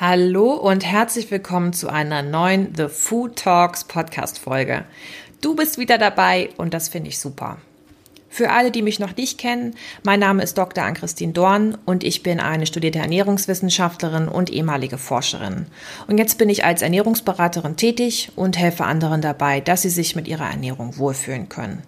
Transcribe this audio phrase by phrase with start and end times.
[0.00, 4.84] Hallo und herzlich willkommen zu einer neuen The Food Talks Podcast Folge.
[5.40, 7.58] Du bist wieder dabei und das finde ich super.
[8.28, 10.82] Für alle, die mich noch nicht kennen, mein Name ist Dr.
[10.82, 15.66] Ann-Christine Dorn und ich bin eine studierte Ernährungswissenschaftlerin und ehemalige Forscherin.
[16.08, 20.26] Und jetzt bin ich als Ernährungsberaterin tätig und helfe anderen dabei, dass sie sich mit
[20.26, 21.84] ihrer Ernährung wohlfühlen können.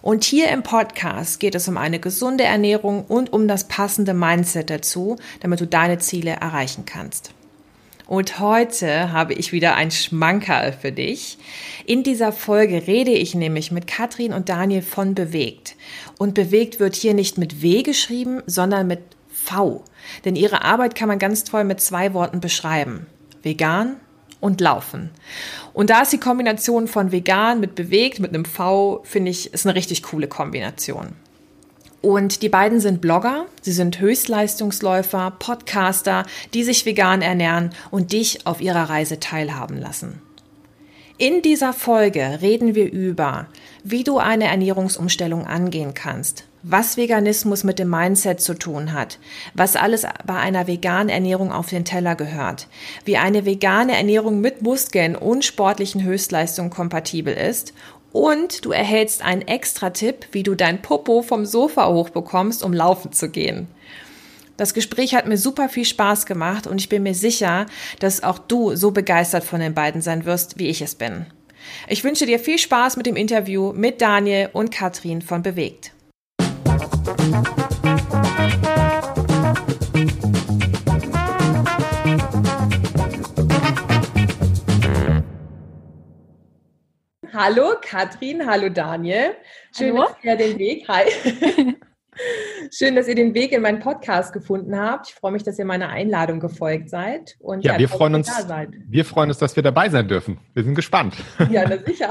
[0.00, 4.70] Und hier im Podcast geht es um eine gesunde Ernährung und um das passende Mindset
[4.70, 7.34] dazu, damit du deine Ziele erreichen kannst.
[8.12, 11.38] Und heute habe ich wieder ein Schmankerl für dich.
[11.86, 15.76] In dieser Folge rede ich nämlich mit Katrin und Daniel von Bewegt.
[16.18, 19.82] Und Bewegt wird hier nicht mit W geschrieben, sondern mit V.
[20.26, 23.06] Denn ihre Arbeit kann man ganz toll mit zwei Worten beschreiben.
[23.42, 23.96] Vegan
[24.40, 25.08] und Laufen.
[25.72, 29.64] Und da ist die Kombination von vegan mit bewegt, mit einem V, finde ich, ist
[29.64, 31.14] eine richtig coole Kombination.
[32.02, 38.44] Und die beiden sind Blogger, sie sind Höchstleistungsläufer, Podcaster, die sich vegan ernähren und dich
[38.44, 40.20] auf ihrer Reise teilhaben lassen.
[41.16, 43.46] In dieser Folge reden wir über,
[43.84, 49.20] wie du eine Ernährungsumstellung angehen kannst, was Veganismus mit dem Mindset zu tun hat,
[49.54, 52.66] was alles bei einer veganen Ernährung auf den Teller gehört,
[53.04, 57.72] wie eine vegane Ernährung mit Muskeln und sportlichen Höchstleistungen kompatibel ist
[58.12, 63.12] und du erhältst einen extra Tipp, wie du dein Popo vom Sofa hochbekommst, um laufen
[63.12, 63.68] zu gehen.
[64.56, 67.66] Das Gespräch hat mir super viel Spaß gemacht und ich bin mir sicher,
[68.00, 71.26] dass auch du so begeistert von den beiden sein wirst, wie ich es bin.
[71.88, 75.92] Ich wünsche dir viel Spaß mit dem Interview mit Daniel und Katrin von Bewegt.
[87.34, 89.34] Hallo Katrin, hallo Daniel.
[89.74, 90.08] Schön, hallo.
[90.08, 91.04] dass ihr den Weg, hi.
[92.70, 95.08] Schön, dass ihr den Weg in meinen Podcast gefunden habt.
[95.08, 97.36] Ich freue mich, dass ihr meiner Einladung gefolgt seid.
[97.38, 98.30] Und ja, ja wir freuen uns.
[98.86, 100.40] Wir freuen uns, dass wir dabei sein dürfen.
[100.52, 101.14] Wir sind gespannt.
[101.50, 102.10] Ja, na sicher.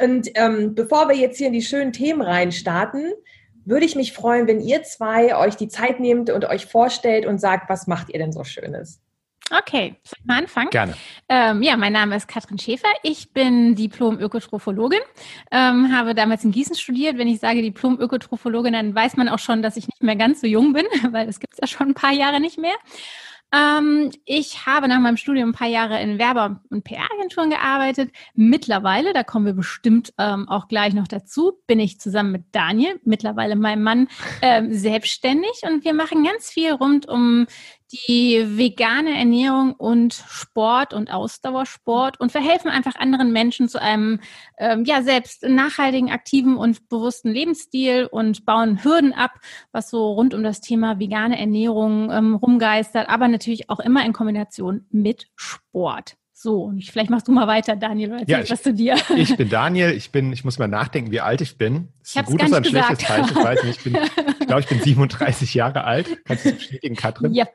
[0.00, 3.12] Und ähm, bevor wir jetzt hier in die schönen Themen reinstarten,
[3.64, 7.40] würde ich mich freuen, wenn ihr zwei euch die Zeit nehmt und euch vorstellt und
[7.40, 9.03] sagt, was macht ihr denn so Schönes?
[9.50, 10.70] Okay, soll ich mal anfangen?
[10.70, 10.94] Gerne.
[11.28, 12.88] Ähm, ja, mein Name ist Katrin Schäfer.
[13.02, 15.00] Ich bin Diplom-Ökotrophologin,
[15.50, 17.18] ähm, habe damals in Gießen studiert.
[17.18, 20.46] Wenn ich sage Diplom-Ökotrophologin, dann weiß man auch schon, dass ich nicht mehr ganz so
[20.46, 22.74] jung bin, weil das gibt es ja schon ein paar Jahre nicht mehr.
[23.54, 28.10] Ähm, ich habe nach meinem Studium ein paar Jahre in Werbe- und PR-Agenturen gearbeitet.
[28.34, 32.98] Mittlerweile, da kommen wir bestimmt ähm, auch gleich noch dazu, bin ich zusammen mit Daniel,
[33.04, 34.08] mittlerweile meinem Mann,
[34.42, 37.46] ähm, selbstständig und wir machen ganz viel rund um
[37.92, 44.20] die vegane Ernährung und Sport und Ausdauersport und verhelfen einfach anderen Menschen zu einem
[44.58, 49.32] ähm, ja selbst nachhaltigen, aktiven und bewussten Lebensstil und bauen Hürden ab,
[49.72, 54.12] was so rund um das Thema vegane Ernährung ähm, rumgeistert, aber natürlich auch immer in
[54.12, 56.16] Kombination mit Sport.
[56.36, 58.96] So, und vielleicht machst du mal weiter, Daniel, oder ja, ich, was zu dir.
[59.16, 61.88] Ich bin Daniel, ich bin, ich muss mal nachdenken, wie alt ich bin.
[62.00, 63.78] Das ist ein gutes oder ein schlechtes Zeichen, ich weiß nicht.
[63.78, 66.24] Ich, bin, ich glaube, ich bin 37 Jahre alt.
[66.24, 67.32] Kannst du das bestätigen, Katrin?
[67.32, 67.46] Ja.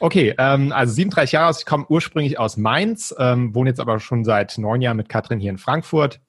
[0.00, 4.24] Okay, ähm, also 37 Jahre, ich komme ursprünglich aus Mainz, ähm, wohne jetzt aber schon
[4.24, 6.20] seit neun Jahren mit Katrin hier in Frankfurt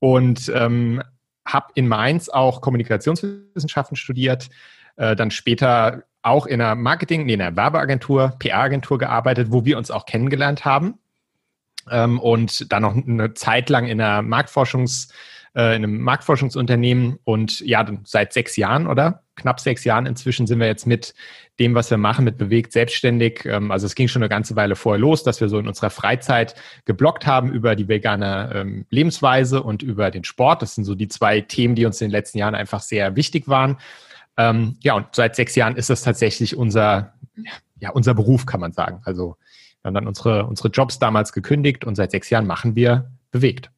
[0.00, 1.02] und ähm,
[1.46, 4.48] habe in Mainz auch Kommunikationswissenschaften studiert,
[4.96, 9.78] äh, dann später auch in einer Marketing, nee, in einer Werbeagentur, PR-Agentur gearbeitet, wo wir
[9.78, 10.98] uns auch kennengelernt haben
[11.90, 15.08] ähm, und dann noch eine Zeit lang in einer Marktforschungs,
[15.56, 20.60] äh, in einem Marktforschungsunternehmen und ja, seit sechs Jahren oder knapp sechs Jahren inzwischen sind
[20.60, 21.14] wir jetzt mit
[21.58, 23.44] dem, was wir machen, mit bewegt selbstständig.
[23.46, 25.90] Ähm, also es ging schon eine ganze Weile vorher los, dass wir so in unserer
[25.90, 30.60] Freizeit geblockt haben über die vegane ähm, Lebensweise und über den Sport.
[30.60, 33.48] Das sind so die zwei Themen, die uns in den letzten Jahren einfach sehr wichtig
[33.48, 33.78] waren.
[34.36, 37.14] Ähm, ja, und seit sechs Jahren ist das tatsächlich unser,
[37.80, 39.00] ja, unser Beruf, kann man sagen.
[39.04, 39.36] Also
[39.80, 43.70] wir haben dann unsere, unsere Jobs damals gekündigt und seit sechs Jahren machen wir bewegt.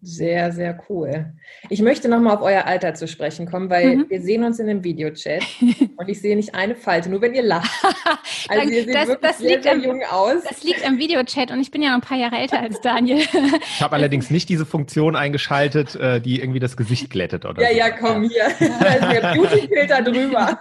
[0.00, 1.32] Sehr, sehr cool.
[1.70, 4.06] Ich möchte nochmal auf euer Alter zu sprechen kommen, weil mhm.
[4.08, 5.42] wir sehen uns in dem Videochat
[5.98, 7.70] und ich sehe nicht eine Falte, nur wenn ihr lacht.
[8.50, 10.42] Also ihr seht das, wirklich das sehr, sehr am, jung aus.
[10.48, 13.18] Das liegt am Videochat und ich bin ja noch ein paar Jahre älter als Daniel.
[13.74, 17.70] Ich habe allerdings nicht diese Funktion eingeschaltet, äh, die irgendwie das Gesicht glättet oder Ja,
[17.70, 17.76] so.
[17.76, 18.48] ja, komm hier.
[18.80, 20.58] Da ist der Beauty-Filter drüber.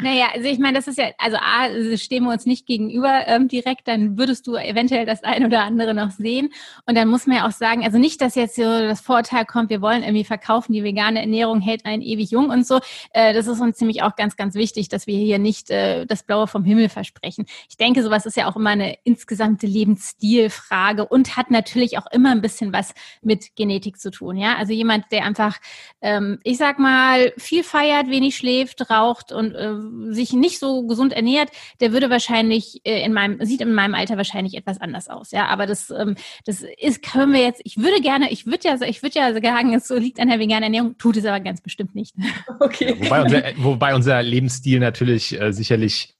[0.00, 3.48] Naja, also ich meine, das ist ja, also A, stehen wir uns nicht gegenüber ähm,
[3.48, 6.50] direkt, dann würdest du eventuell das ein oder andere noch sehen.
[6.86, 9.44] Und dann muss man ja auch sagen, also nicht, dass jetzt jetzt so das Vorteil
[9.44, 12.80] kommt, wir wollen irgendwie verkaufen, die vegane Ernährung hält einen ewig jung und so.
[13.12, 16.06] Äh, das ist uns nämlich auch ganz, ganz ganz wichtig, dass wir hier nicht äh,
[16.06, 17.46] das Blaue vom Himmel versprechen.
[17.68, 22.30] Ich denke, sowas ist ja auch immer eine insgesamte Lebensstilfrage und hat natürlich auch immer
[22.30, 24.36] ein bisschen was mit Genetik zu tun.
[24.36, 25.58] Ja, also jemand, der einfach,
[26.00, 29.74] ähm, ich sag mal, viel feiert, wenig schläft, raucht und äh,
[30.12, 34.16] sich nicht so gesund ernährt, der würde wahrscheinlich äh, in meinem, sieht in meinem Alter
[34.16, 35.32] wahrscheinlich etwas anders aus.
[35.32, 36.14] Ja, aber das, ähm,
[36.44, 39.74] das ist, können wir jetzt, ich würde gerne, ich würde ja, ich würde ja sagen,
[39.74, 42.14] es liegt an der veganen Ernährung, tut es aber ganz bestimmt nicht.
[42.60, 42.96] Okay.
[42.98, 46.16] Ja, wobei, unser, wobei unser Lebensstil natürlich äh, sicherlich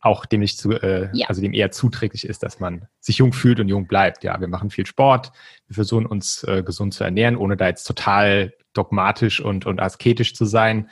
[0.00, 1.28] auch dem nicht zu, äh, ja.
[1.28, 4.24] also dem eher zuträglich ist, dass man sich jung fühlt und jung bleibt.
[4.24, 5.30] Ja, wir machen viel Sport,
[5.68, 10.34] wir versuchen uns äh, gesund zu ernähren, ohne da jetzt total dogmatisch und, und asketisch
[10.34, 10.90] zu sein.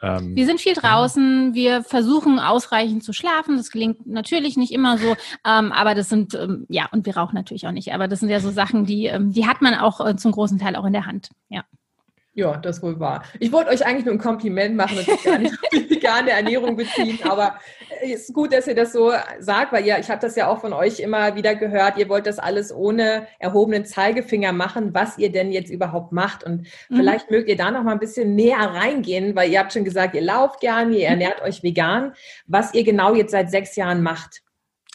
[0.00, 3.56] Ähm, wir sind viel draußen, wir versuchen ausreichend zu schlafen.
[3.56, 7.34] Das gelingt natürlich nicht immer so, ähm, aber das sind, ähm, ja, und wir rauchen
[7.34, 10.06] natürlich auch nicht, aber das sind ja so Sachen, die, ähm, die hat man auch
[10.06, 11.30] äh, zum großen Teil auch in der Hand.
[11.48, 11.64] Ja.
[12.36, 13.22] Ja, das wohl wahr.
[13.38, 16.74] Ich wollte euch eigentlich nur ein Kompliment machen und gar nicht auf die vegane Ernährung
[16.74, 17.60] beziehen, aber
[18.02, 20.60] es ist gut, dass ihr das so sagt, weil ja, ich habe das ja auch
[20.60, 25.30] von euch immer wieder gehört, ihr wollt das alles ohne erhobenen Zeigefinger machen, was ihr
[25.30, 26.42] denn jetzt überhaupt macht.
[26.42, 26.96] Und mhm.
[26.96, 30.16] vielleicht mögt ihr da noch mal ein bisschen näher reingehen, weil ihr habt schon gesagt,
[30.16, 32.14] ihr lauft gerne, ihr ernährt euch vegan,
[32.46, 34.42] was ihr genau jetzt seit sechs Jahren macht.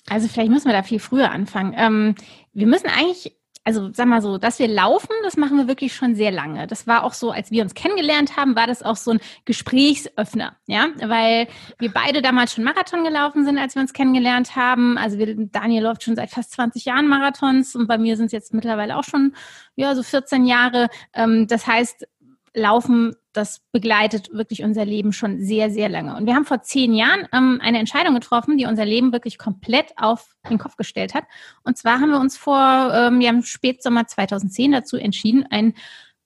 [0.09, 1.73] Also vielleicht müssen wir da viel früher anfangen.
[1.77, 2.15] Ähm,
[2.51, 6.15] wir müssen eigentlich also sag mal so, dass wir laufen, das machen wir wirklich schon
[6.15, 6.65] sehr lange.
[6.65, 10.55] Das war auch so, als wir uns kennengelernt haben, war das auch so ein Gesprächsöffner,
[10.65, 11.47] ja, weil
[11.77, 14.97] wir beide damals schon Marathon gelaufen sind, als wir uns kennengelernt haben.
[14.97, 18.31] Also wir, Daniel läuft schon seit fast 20 Jahren Marathons und bei mir sind es
[18.31, 19.33] jetzt mittlerweile auch schon
[19.75, 20.87] ja so 14 Jahre.
[21.13, 22.07] Ähm, das heißt,
[22.53, 26.15] Laufen, das begleitet wirklich unser Leben schon sehr, sehr lange.
[26.15, 29.93] Und wir haben vor zehn Jahren ähm, eine Entscheidung getroffen, die unser Leben wirklich komplett
[29.97, 31.25] auf den Kopf gestellt hat.
[31.63, 35.73] Und zwar haben wir uns vor ähm, ja, im Spätsommer 2010 dazu entschieden, ein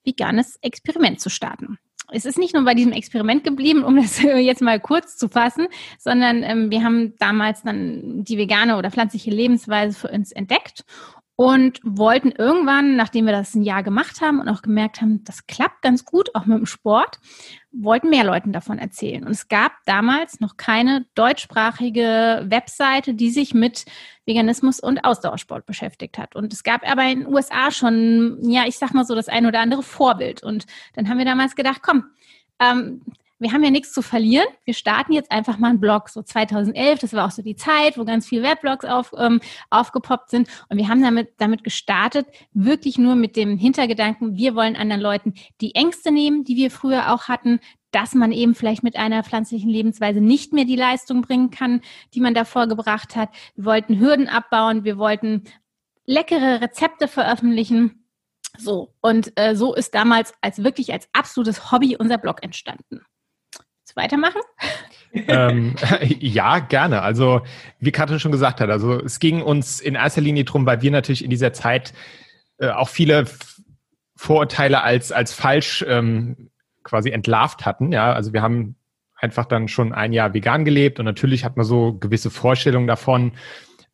[0.03, 1.77] veganes Experiment zu starten.
[2.11, 5.67] Es ist nicht nur bei diesem Experiment geblieben, um das jetzt mal kurz zu fassen,
[5.99, 10.83] sondern ähm, wir haben damals dann die vegane oder pflanzliche Lebensweise für uns entdeckt
[11.35, 15.47] und wollten irgendwann, nachdem wir das ein Jahr gemacht haben und auch gemerkt haben, das
[15.47, 17.19] klappt ganz gut, auch mit dem Sport,
[17.71, 19.23] wollten mehr Leuten davon erzählen.
[19.23, 23.85] Und es gab damals noch keine deutschsprachige Webseite, die sich mit
[24.25, 26.35] Veganismus und Ausdauersport beschäftigt hat.
[26.35, 29.47] Und es gab aber in den USA schon, ja, ich sag mal so, das ein
[29.47, 30.43] oder andere Vorbild.
[30.43, 32.05] Und dann haben wir damals gedacht, komm,
[32.59, 33.01] ähm,
[33.43, 34.47] wir haben ja nichts zu verlieren.
[34.63, 36.09] Wir starten jetzt einfach mal einen Blog.
[36.09, 40.29] So 2011, das war auch so die Zeit, wo ganz viele Webblogs auf, ähm, aufgepoppt
[40.29, 40.47] sind.
[40.69, 45.33] Und wir haben damit, damit gestartet, wirklich nur mit dem Hintergedanken, wir wollen anderen Leuten
[45.61, 47.59] die Ängste nehmen, die wir früher auch hatten,
[47.91, 51.81] dass man eben vielleicht mit einer pflanzlichen Lebensweise nicht mehr die Leistung bringen kann,
[52.13, 53.29] die man davor gebracht hat.
[53.55, 55.43] Wir wollten Hürden abbauen, wir wollten
[56.05, 58.07] leckere Rezepte veröffentlichen.
[58.57, 63.01] So, und äh, so ist damals als wirklich als absolutes Hobby unser Blog entstanden
[63.95, 64.41] weitermachen?
[65.13, 65.75] ähm,
[66.19, 67.01] ja, gerne.
[67.01, 67.41] Also
[67.79, 70.91] wie Katrin schon gesagt hat, also es ging uns in erster Linie drum, weil wir
[70.91, 71.93] natürlich in dieser Zeit
[72.57, 73.25] äh, auch viele
[74.15, 76.49] Vorurteile als, als falsch ähm,
[76.83, 77.91] quasi entlarvt hatten.
[77.91, 78.75] Ja, also wir haben
[79.15, 83.33] einfach dann schon ein Jahr vegan gelebt und natürlich hat man so gewisse Vorstellungen davon,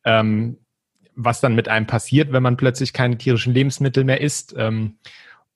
[0.04, 0.58] ähm,
[1.14, 4.54] was dann mit einem passiert, wenn man plötzlich keine tierischen Lebensmittel mehr isst.
[4.56, 4.96] Ähm,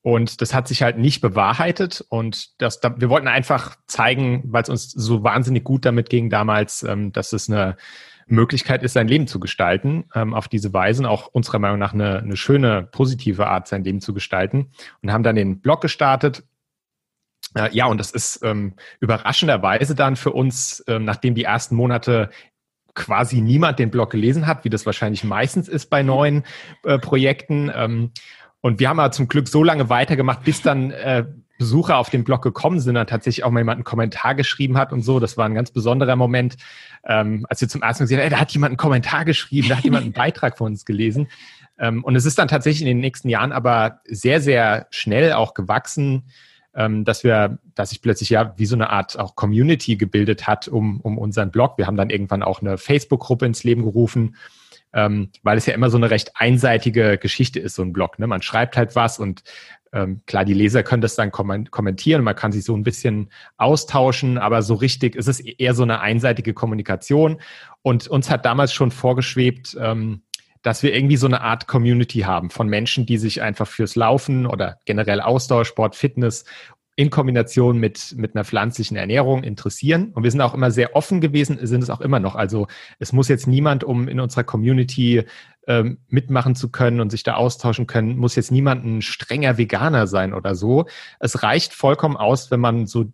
[0.04, 2.04] und das hat sich halt nicht bewahrheitet.
[2.10, 6.28] Und das, da, wir wollten einfach zeigen, weil es uns so wahnsinnig gut damit ging
[6.28, 7.78] damals, ähm, dass es eine
[8.26, 11.94] Möglichkeit ist, sein Leben zu gestalten, ähm, auf diese Weise und auch unserer Meinung nach
[11.94, 14.72] eine, eine schöne, positive Art, sein Leben zu gestalten.
[15.00, 16.44] Und haben dann den Blog gestartet.
[17.54, 22.28] Äh, ja, und das ist ähm, überraschenderweise dann für uns, ähm, nachdem die ersten Monate
[22.92, 26.44] quasi niemand den Blog gelesen hat, wie das wahrscheinlich meistens ist bei neuen
[26.82, 27.73] äh, Projekten.
[27.75, 28.11] Ähm,
[28.64, 31.26] und wir haben aber zum Glück so lange weitergemacht, bis dann äh,
[31.59, 34.90] Besucher auf den Blog gekommen sind und tatsächlich auch mal jemand einen Kommentar geschrieben hat
[34.90, 35.21] und so.
[35.21, 36.56] Das war ein ganz besonderer Moment,
[37.04, 39.76] ähm, als wir zum ersten Mal gesehen haben, da hat jemand einen Kommentar geschrieben, da
[39.76, 41.28] hat jemand einen Beitrag von uns gelesen.
[41.78, 45.52] Ähm, und es ist dann tatsächlich in den nächsten Jahren aber sehr, sehr schnell auch
[45.52, 46.23] gewachsen,
[46.75, 50.68] ähm, dass wir, dass sich plötzlich ja wie so eine Art auch Community gebildet hat
[50.68, 51.76] um, um unseren Blog.
[51.76, 54.37] Wir haben dann irgendwann auch eine Facebook-Gruppe ins Leben gerufen
[54.94, 58.18] ähm, weil es ja immer so eine recht einseitige Geschichte ist, so ein Blog.
[58.18, 58.26] Ne?
[58.26, 59.42] Man schreibt halt was und
[59.92, 64.38] ähm, klar, die Leser können das dann kommentieren, man kann sich so ein bisschen austauschen,
[64.38, 67.40] aber so richtig ist es eher so eine einseitige Kommunikation.
[67.82, 70.22] Und uns hat damals schon vorgeschwebt, ähm,
[70.62, 74.46] dass wir irgendwie so eine Art Community haben von Menschen, die sich einfach fürs Laufen
[74.46, 76.44] oder generell Ausdauersport, Fitness
[76.96, 80.12] in Kombination mit, mit einer pflanzlichen Ernährung interessieren.
[80.14, 82.36] Und wir sind auch immer sehr offen gewesen, sind es auch immer noch.
[82.36, 82.68] Also
[83.00, 85.24] es muss jetzt niemand, um in unserer Community
[85.66, 90.06] ähm, mitmachen zu können und sich da austauschen können, muss jetzt niemand ein strenger Veganer
[90.06, 90.86] sein oder so.
[91.18, 93.06] Es reicht vollkommen aus, wenn man so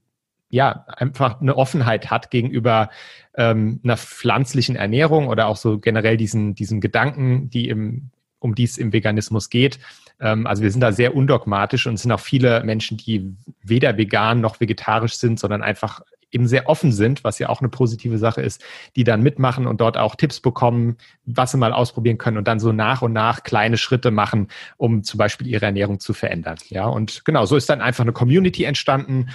[0.51, 2.91] ja, einfach eine Offenheit hat gegenüber
[3.35, 8.11] ähm, einer pflanzlichen Ernährung oder auch so generell diesen, diesen Gedanken, die im,
[8.41, 9.79] um die es im Veganismus geht.
[10.21, 13.97] Ähm, also wir sind da sehr undogmatisch und es sind auch viele Menschen, die weder
[13.97, 18.19] vegan noch vegetarisch sind, sondern einfach eben sehr offen sind, was ja auch eine positive
[18.19, 18.63] Sache ist,
[18.97, 22.61] die dann mitmachen und dort auch Tipps bekommen, was sie mal ausprobieren können und dann
[22.61, 26.59] so nach und nach kleine Schritte machen, um zum Beispiel ihre Ernährung zu verändern.
[26.69, 29.31] Ja, und genau, so ist dann einfach eine Community entstanden,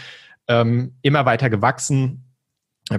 [0.48, 2.24] ähm, immer weiter gewachsen,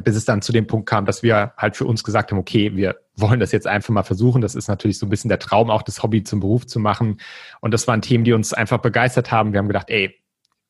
[0.02, 2.76] bis es dann zu dem Punkt kam, dass wir halt für uns gesagt haben, okay,
[2.76, 4.42] wir wollen das jetzt einfach mal versuchen.
[4.42, 7.18] Das ist natürlich so ein bisschen der Traum, auch das Hobby zum Beruf zu machen.
[7.61, 9.52] Und das waren Themen, die uns einfach begeistert haben.
[9.52, 10.14] Wir haben gedacht, ey,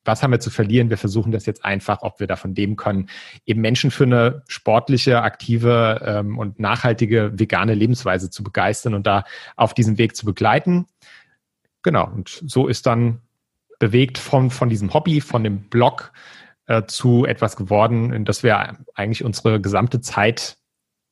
[0.07, 0.89] was haben wir zu verlieren?
[0.89, 3.09] Wir versuchen das jetzt einfach, ob wir davon leben können,
[3.45, 9.25] eben Menschen für eine sportliche, aktive ähm, und nachhaltige vegane Lebensweise zu begeistern und da
[9.57, 10.87] auf diesem Weg zu begleiten.
[11.83, 13.21] Genau, und so ist dann
[13.79, 16.13] bewegt von, von diesem Hobby, von dem Blog
[16.67, 20.57] äh, zu etwas geworden, in das wir eigentlich unsere gesamte Zeit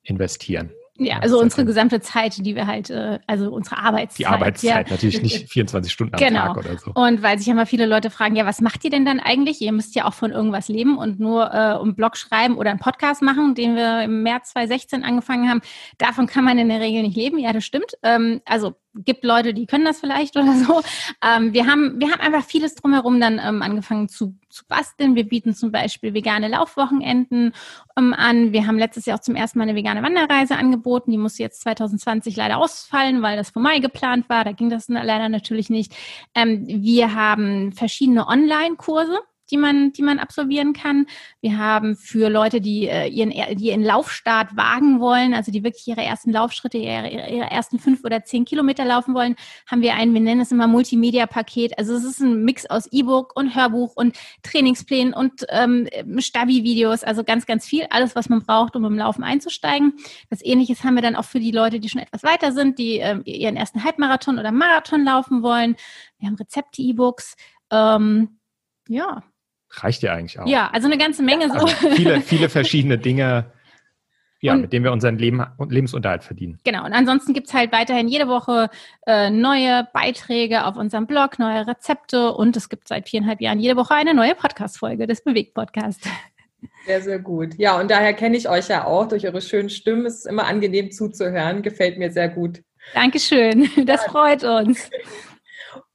[0.03, 0.71] investieren.
[0.97, 4.19] Ja, also unsere gesamte Zeit, die wir halt, äh, also unsere Arbeitszeit.
[4.19, 4.93] Die Arbeitszeit, ja.
[4.93, 6.47] natürlich nicht 24 Stunden am genau.
[6.47, 6.91] Tag oder so.
[6.93, 9.61] Und weil sich immer viele Leute fragen, ja, was macht ihr denn dann eigentlich?
[9.61, 12.79] Ihr müsst ja auch von irgendwas leben und nur äh, um Blog schreiben oder einen
[12.79, 15.61] Podcast machen, den wir im März 2016 angefangen haben.
[15.97, 17.39] Davon kann man in der Regel nicht leben.
[17.39, 17.97] Ja, das stimmt.
[18.01, 20.81] Ähm, also gibt Leute, die können das vielleicht oder so.
[21.23, 25.15] Ähm, wir, haben, wir haben einfach vieles drumherum dann ähm, angefangen zu, zu basteln.
[25.15, 27.53] Wir bieten zum Beispiel vegane Laufwochenenden
[27.97, 28.53] ähm, an.
[28.53, 31.11] Wir haben letztes Jahr auch zum ersten Mal eine vegane Wanderreise angeboten.
[31.11, 34.43] Die musste jetzt 2020 leider ausfallen, weil das vor Mai geplant war.
[34.43, 35.93] Da ging das leider natürlich nicht.
[36.33, 39.19] Ähm, wir haben verschiedene Online-Kurse
[39.51, 41.05] die man, die man absolvieren kann.
[41.41, 45.87] Wir haben für Leute, die äh, ihren, die ihren Laufstart wagen wollen, also die wirklich
[45.87, 49.35] ihre ersten Laufschritte, ihre, ihre ersten fünf oder zehn Kilometer laufen wollen,
[49.67, 51.77] haben wir ein, wir nennen es immer Multimedia-Paket.
[51.77, 55.87] Also es ist ein Mix aus E-Book und Hörbuch und Trainingsplänen und ähm,
[56.17, 59.93] Stabi-Videos, also ganz, ganz viel, alles, was man braucht, um im Laufen einzusteigen.
[60.29, 62.97] Das Ähnliches haben wir dann auch für die Leute, die schon etwas weiter sind, die
[62.97, 65.75] ähm, ihren ersten Halbmarathon oder Marathon laufen wollen.
[66.17, 67.35] Wir haben Rezepte-E-Books.
[67.71, 68.39] Ähm,
[68.87, 69.23] ja,
[69.83, 70.47] reicht ja eigentlich auch.
[70.47, 71.53] Ja, also eine ganze Menge so.
[71.53, 73.51] Also viele, viele verschiedene Dinge,
[74.41, 76.59] ja, und, mit denen wir unseren Leben, Lebensunterhalt verdienen.
[76.63, 76.85] Genau.
[76.85, 78.69] Und ansonsten gibt es halt weiterhin jede Woche
[79.07, 83.75] äh, neue Beiträge auf unserem Blog, neue Rezepte und es gibt seit viereinhalb Jahren jede
[83.75, 86.07] Woche eine neue Podcast-Folge des Bewegt-Podcasts.
[86.85, 87.55] Sehr, sehr gut.
[87.57, 90.05] Ja, und daher kenne ich euch ja auch durch eure schönen Stimmen.
[90.05, 91.61] Es ist immer angenehm zuzuhören.
[91.61, 92.61] Gefällt mir sehr gut.
[92.93, 93.69] Dankeschön.
[93.85, 94.89] Das freut uns.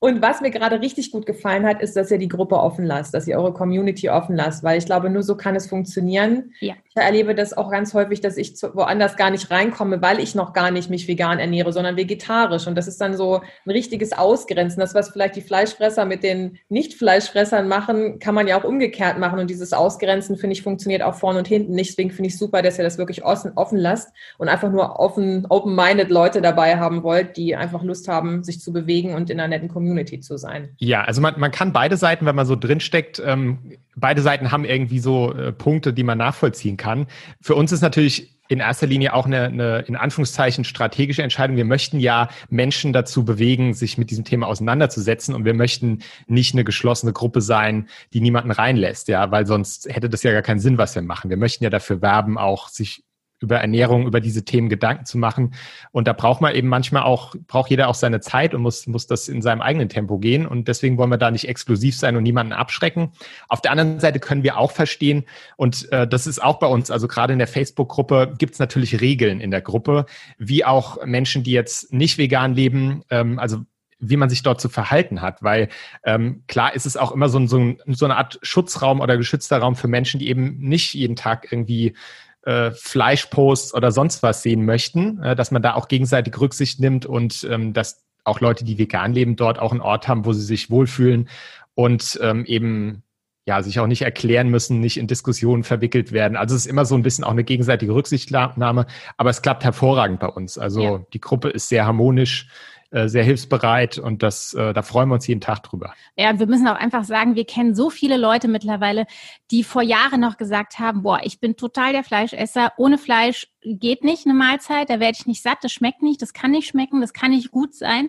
[0.02, 3.12] Und was mir gerade richtig gut gefallen hat, ist, dass ihr die Gruppe offen lasst,
[3.12, 6.52] dass ihr eure Community offen lasst, weil ich glaube, nur so kann es funktionieren.
[6.61, 6.73] Ja.
[6.88, 10.54] Ich erlebe das auch ganz häufig, dass ich woanders gar nicht reinkomme, weil ich noch
[10.54, 12.66] gar nicht mich vegan ernähre, sondern vegetarisch.
[12.66, 14.80] Und das ist dann so ein richtiges Ausgrenzen.
[14.80, 19.38] Das, was vielleicht die Fleischfresser mit den Nicht-Fleischfressern machen, kann man ja auch umgekehrt machen.
[19.38, 21.90] Und dieses Ausgrenzen, finde ich, funktioniert auch vorne und hinten nicht.
[21.90, 25.47] Deswegen finde ich super, dass ihr das wirklich offen, offen lasst und einfach nur offen,
[25.50, 29.49] open-minded Leute dabei haben wollt, die einfach Lust haben, sich zu bewegen und in einer
[29.49, 30.70] netten Community Community zu sein.
[30.78, 33.59] Ja, also man, man kann beide Seiten, wenn man so drinsteckt, ähm,
[33.97, 37.06] beide Seiten haben irgendwie so äh, Punkte, die man nachvollziehen kann.
[37.40, 41.56] Für uns ist natürlich in erster Linie auch eine, eine, in Anführungszeichen, strategische Entscheidung.
[41.56, 46.54] Wir möchten ja Menschen dazu bewegen, sich mit diesem Thema auseinanderzusetzen und wir möchten nicht
[46.54, 50.59] eine geschlossene Gruppe sein, die niemanden reinlässt, ja, weil sonst hätte das ja gar keinen
[50.59, 51.30] Sinn, was wir machen.
[51.30, 53.04] Wir möchten ja dafür werben, auch sich
[53.40, 55.54] über Ernährung, über diese Themen Gedanken zu machen.
[55.92, 59.06] Und da braucht man eben manchmal auch, braucht jeder auch seine Zeit und muss, muss
[59.06, 60.47] das in seinem eigenen Tempo gehen.
[60.47, 63.12] Und deswegen wollen wir da nicht exklusiv sein und niemanden abschrecken.
[63.49, 65.25] Auf der anderen Seite können wir auch verstehen,
[65.56, 69.00] und äh, das ist auch bei uns, also gerade in der Facebook-Gruppe gibt es natürlich
[69.00, 70.06] Regeln in der Gruppe,
[70.38, 73.64] wie auch Menschen, die jetzt nicht vegan leben, ähm, also
[74.00, 75.68] wie man sich dort zu verhalten hat, weil
[76.04, 79.76] ähm, klar ist es auch immer so, so, so eine Art Schutzraum oder geschützter Raum
[79.76, 81.94] für Menschen, die eben nicht jeden Tag irgendwie
[82.42, 87.06] äh, Fleischposts oder sonst was sehen möchten, äh, dass man da auch gegenseitig Rücksicht nimmt
[87.06, 90.44] und ähm, dass auch Leute, die vegan leben, dort auch einen Ort haben, wo sie
[90.44, 91.28] sich wohlfühlen
[91.75, 93.02] und ähm, eben
[93.47, 96.37] ja, sich auch nicht erklären müssen, nicht in Diskussionen verwickelt werden.
[96.37, 100.20] Also es ist immer so ein bisschen auch eine gegenseitige Rücksichtnahme, aber es klappt hervorragend
[100.20, 100.59] bei uns.
[100.59, 101.00] Also ja.
[101.12, 102.49] die Gruppe ist sehr harmonisch.
[102.92, 105.94] Äh, sehr hilfsbereit und das, äh, da freuen wir uns jeden Tag drüber.
[106.16, 109.06] Ja, wir müssen auch einfach sagen, wir kennen so viele Leute mittlerweile,
[109.52, 114.02] die vor Jahren noch gesagt haben, boah, ich bin total der Fleischesser, ohne Fleisch geht
[114.02, 117.00] nicht eine Mahlzeit, da werde ich nicht satt, das schmeckt nicht, das kann nicht schmecken,
[117.00, 118.09] das kann nicht gut sein.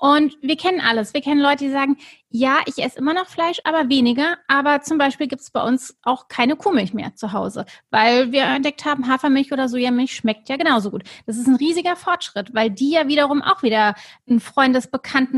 [0.00, 1.12] Und wir kennen alles.
[1.12, 1.98] Wir kennen Leute, die sagen,
[2.30, 4.38] ja, ich esse immer noch Fleisch, aber weniger.
[4.48, 8.44] Aber zum Beispiel gibt es bei uns auch keine Kuhmilch mehr zu Hause, weil wir
[8.44, 11.02] entdeckt haben, Hafermilch oder Sojamilch schmeckt ja genauso gut.
[11.26, 13.94] Das ist ein riesiger Fortschritt, weil die ja wiederum auch wieder
[14.26, 14.88] einen Freundes-,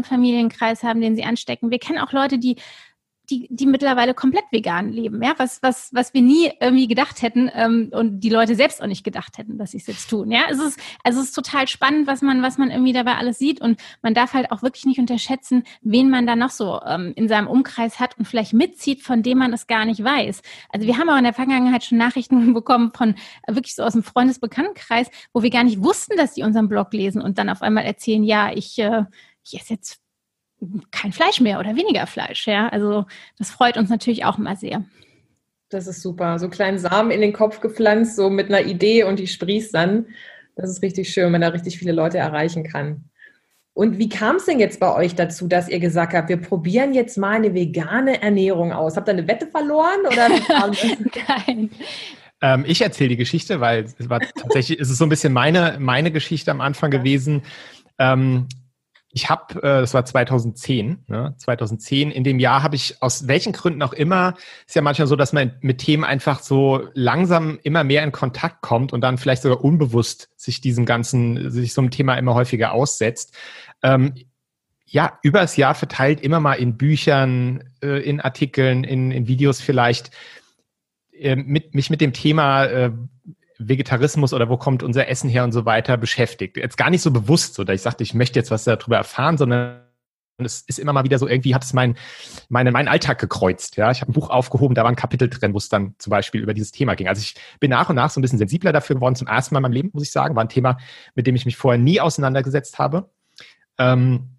[0.04, 1.72] Familienkreis haben, den sie anstecken.
[1.72, 2.54] Wir kennen auch Leute, die
[3.32, 7.50] die, die mittlerweile komplett vegan leben, ja, was, was, was wir nie irgendwie gedacht hätten
[7.54, 10.30] ähm, und die Leute selbst auch nicht gedacht hätten, dass sie es jetzt tun.
[10.30, 13.38] Ja, es ist, also es ist total spannend, was man, was man irgendwie dabei alles
[13.38, 17.12] sieht und man darf halt auch wirklich nicht unterschätzen, wen man da noch so ähm,
[17.16, 20.42] in seinem Umkreis hat und vielleicht mitzieht, von dem man es gar nicht weiß.
[20.70, 23.14] Also wir haben auch in der Vergangenheit schon Nachrichten bekommen von
[23.46, 26.92] äh, wirklich so aus dem Freundesbekanntenkreis, wo wir gar nicht wussten, dass die unseren Blog
[26.92, 29.04] lesen und dann auf einmal erzählen, ja, ich, äh,
[29.42, 30.01] ich esse jetzt
[30.90, 32.46] kein Fleisch mehr oder weniger Fleisch.
[32.46, 33.06] Ja, also
[33.38, 34.84] das freut uns natürlich auch immer sehr.
[35.68, 36.38] Das ist super.
[36.38, 40.06] So kleinen Samen in den Kopf gepflanzt, so mit einer Idee und die sprießt dann.
[40.54, 43.04] Das ist richtig schön, wenn da richtig viele Leute erreichen kann.
[43.74, 46.92] Und wie kam es denn jetzt bei euch dazu, dass ihr gesagt habt, wir probieren
[46.92, 48.96] jetzt mal eine vegane Ernährung aus?
[48.96, 50.28] Habt ihr eine Wette verloren oder
[51.48, 51.70] Nein.
[52.42, 55.76] Ähm, ich erzähle die Geschichte, weil es war tatsächlich ist es so ein bisschen meine
[55.78, 57.42] meine Geschichte am Anfang gewesen.
[57.98, 58.46] Ähm,
[59.14, 61.34] ich habe, äh, das war 2010, ne?
[61.36, 64.34] 2010, in dem Jahr habe ich aus welchen Gründen auch immer,
[64.66, 68.62] ist ja manchmal so, dass man mit Themen einfach so langsam immer mehr in Kontakt
[68.62, 72.72] kommt und dann vielleicht sogar unbewusst sich diesem ganzen, sich so einem Thema immer häufiger
[72.72, 73.36] aussetzt.
[73.82, 74.14] Ähm,
[74.86, 80.10] ja, übers Jahr verteilt immer mal in Büchern, äh, in Artikeln, in, in Videos vielleicht,
[81.12, 82.92] äh, mit, mich mit dem Thema äh,
[83.68, 86.56] Vegetarismus oder wo kommt unser Essen her und so weiter beschäftigt.
[86.56, 89.38] Jetzt gar nicht so bewusst, so dass ich sagte, ich möchte jetzt was darüber erfahren,
[89.38, 89.82] sondern
[90.38, 91.96] es ist immer mal wieder so, irgendwie hat es mein,
[92.48, 93.76] meine, meinen Alltag gekreuzt.
[93.76, 96.10] Ja, ich habe ein Buch aufgehoben, da war ein Kapitel drin, wo es dann zum
[96.10, 97.08] Beispiel über dieses Thema ging.
[97.08, 99.58] Also ich bin nach und nach so ein bisschen sensibler dafür geworden, zum ersten Mal
[99.58, 100.34] in meinem Leben, muss ich sagen.
[100.34, 100.78] War ein Thema,
[101.14, 103.10] mit dem ich mich vorher nie auseinandergesetzt habe.
[103.78, 104.31] Ähm,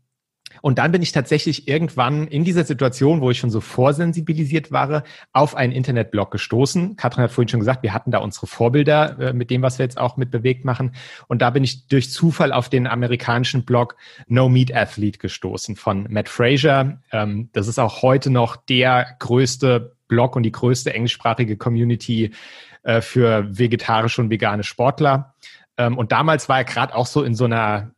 [0.64, 5.04] und dann bin ich tatsächlich irgendwann in dieser Situation, wo ich schon so vorsensibilisiert war,
[5.34, 6.96] auf einen Internetblog gestoßen.
[6.96, 9.84] Katrin hat vorhin schon gesagt, wir hatten da unsere Vorbilder äh, mit dem, was wir
[9.84, 10.96] jetzt auch mit bewegt machen.
[11.28, 16.08] Und da bin ich durch Zufall auf den amerikanischen Blog No Meat Athlete gestoßen von
[16.10, 17.02] Matt Fraser.
[17.12, 22.32] Ähm, das ist auch heute noch der größte Blog und die größte englischsprachige Community
[22.84, 25.34] äh, für vegetarische und vegane Sportler.
[25.78, 27.92] Ähm, und damals war er gerade auch so in so einer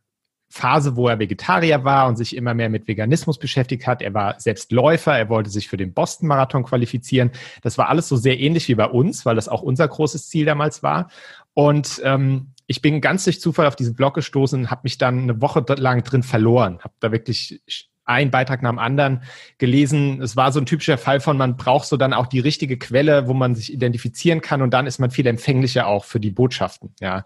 [0.56, 4.02] Phase, wo er Vegetarier war und sich immer mehr mit Veganismus beschäftigt hat.
[4.02, 7.30] Er war selbst Läufer, er wollte sich für den Boston-Marathon qualifizieren.
[7.62, 10.46] Das war alles so sehr ähnlich wie bei uns, weil das auch unser großes Ziel
[10.46, 11.10] damals war.
[11.54, 15.40] Und ähm, ich bin ganz durch Zufall auf diesen Blog gestoßen habe mich dann eine
[15.40, 16.80] Woche lang drin verloren.
[16.82, 17.60] Habe da wirklich
[18.06, 19.22] einen Beitrag nach dem anderen
[19.58, 20.22] gelesen.
[20.22, 23.28] Es war so ein typischer Fall von, man braucht so dann auch die richtige Quelle,
[23.28, 26.94] wo man sich identifizieren kann und dann ist man viel empfänglicher auch für die Botschaften.
[27.00, 27.24] Ja.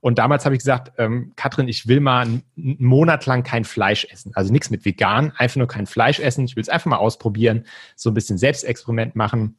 [0.00, 4.06] Und damals habe ich gesagt, ähm, Katrin, ich will mal einen Monat lang kein Fleisch
[4.10, 4.32] essen.
[4.34, 6.44] Also nichts mit vegan, einfach nur kein Fleisch essen.
[6.44, 9.56] Ich will es einfach mal ausprobieren, so ein bisschen Selbstexperiment machen.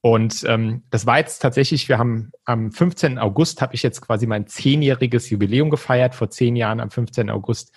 [0.00, 3.18] Und ähm, das war jetzt tatsächlich, wir haben am 15.
[3.18, 7.28] August habe ich jetzt quasi mein zehnjähriges Jubiläum gefeiert, vor zehn Jahren am 15.
[7.30, 7.72] August.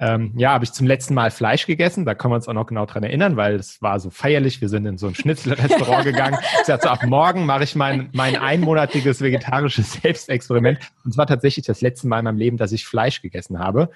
[0.00, 2.04] Ähm, ja, habe ich zum letzten Mal Fleisch gegessen.
[2.04, 4.60] Da können wir uns auch noch genau dran erinnern, weil es war so feierlich.
[4.60, 6.38] Wir sind in so ein Schnitzelrestaurant gegangen.
[6.60, 10.78] Ich sagte, ab morgen mache ich mein, mein einmonatiges vegetarisches Selbstexperiment.
[11.04, 13.90] Und es war tatsächlich das letzte Mal in meinem Leben, dass ich Fleisch gegessen habe.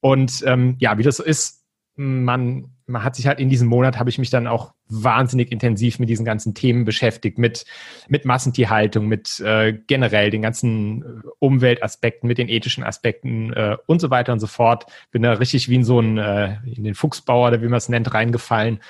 [0.00, 1.61] Und ähm, ja, wie das so ist,
[1.96, 5.98] man, man hat sich halt in diesem Monat habe ich mich dann auch wahnsinnig intensiv
[5.98, 7.64] mit diesen ganzen Themen beschäftigt, mit,
[8.08, 14.00] mit Massentierhaltung, mit äh, generell den ganzen äh, Umweltaspekten, mit den ethischen Aspekten äh, und
[14.00, 14.86] so weiter und so fort.
[15.10, 17.88] Bin da richtig wie in so ein, äh, in den Fuchsbauer oder wie man es
[17.88, 18.80] nennt, reingefallen.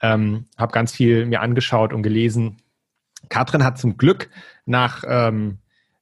[0.00, 2.58] Ähm, habe ganz viel mir angeschaut und gelesen.
[3.28, 4.30] Katrin hat zum Glück
[4.64, 5.58] nach ähm,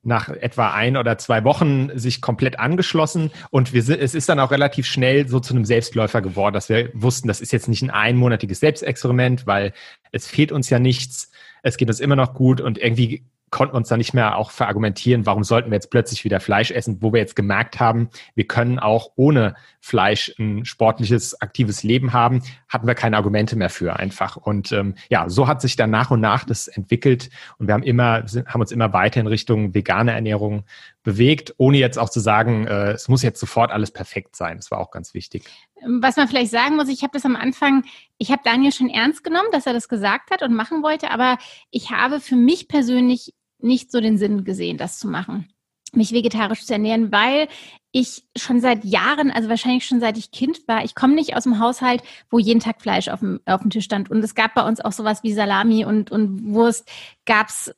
[0.07, 3.31] nach etwa ein oder zwei Wochen sich komplett angeschlossen.
[3.51, 6.91] Und wir es ist dann auch relativ schnell so zu einem Selbstläufer geworden, dass wir
[6.95, 9.73] wussten, das ist jetzt nicht ein einmonatiges Selbstexperiment, weil
[10.13, 11.31] es fehlt uns ja nichts,
[11.63, 13.25] es geht uns immer noch gut und irgendwie
[13.57, 16.99] konnten uns da nicht mehr auch verargumentieren, warum sollten wir jetzt plötzlich wieder Fleisch essen,
[17.01, 22.43] wo wir jetzt gemerkt haben, wir können auch ohne Fleisch ein sportliches, aktives Leben haben,
[22.69, 24.37] hatten wir keine Argumente mehr für einfach.
[24.37, 27.83] Und ähm, ja, so hat sich dann nach und nach das entwickelt und wir haben
[27.83, 30.65] immer, haben uns immer weiter in Richtung vegane Ernährung
[31.03, 34.59] bewegt, ohne jetzt auch zu sagen, äh, es muss jetzt sofort alles perfekt sein.
[34.59, 35.45] Das war auch ganz wichtig.
[35.87, 37.85] Was man vielleicht sagen muss, ich habe das am Anfang,
[38.19, 41.39] ich habe Daniel schon ernst genommen, dass er das gesagt hat und machen wollte, aber
[41.71, 45.49] ich habe für mich persönlich nicht so den Sinn gesehen, das zu machen,
[45.93, 47.49] mich vegetarisch zu ernähren, weil
[47.93, 51.45] ich schon seit Jahren, also wahrscheinlich schon seit ich Kind war, ich komme nicht aus
[51.45, 54.11] dem Haushalt, wo jeden Tag Fleisch auf dem, auf dem Tisch stand.
[54.11, 56.91] Und es gab bei uns auch sowas wie Salami und, und Wurst,
[57.25, 57.73] gab's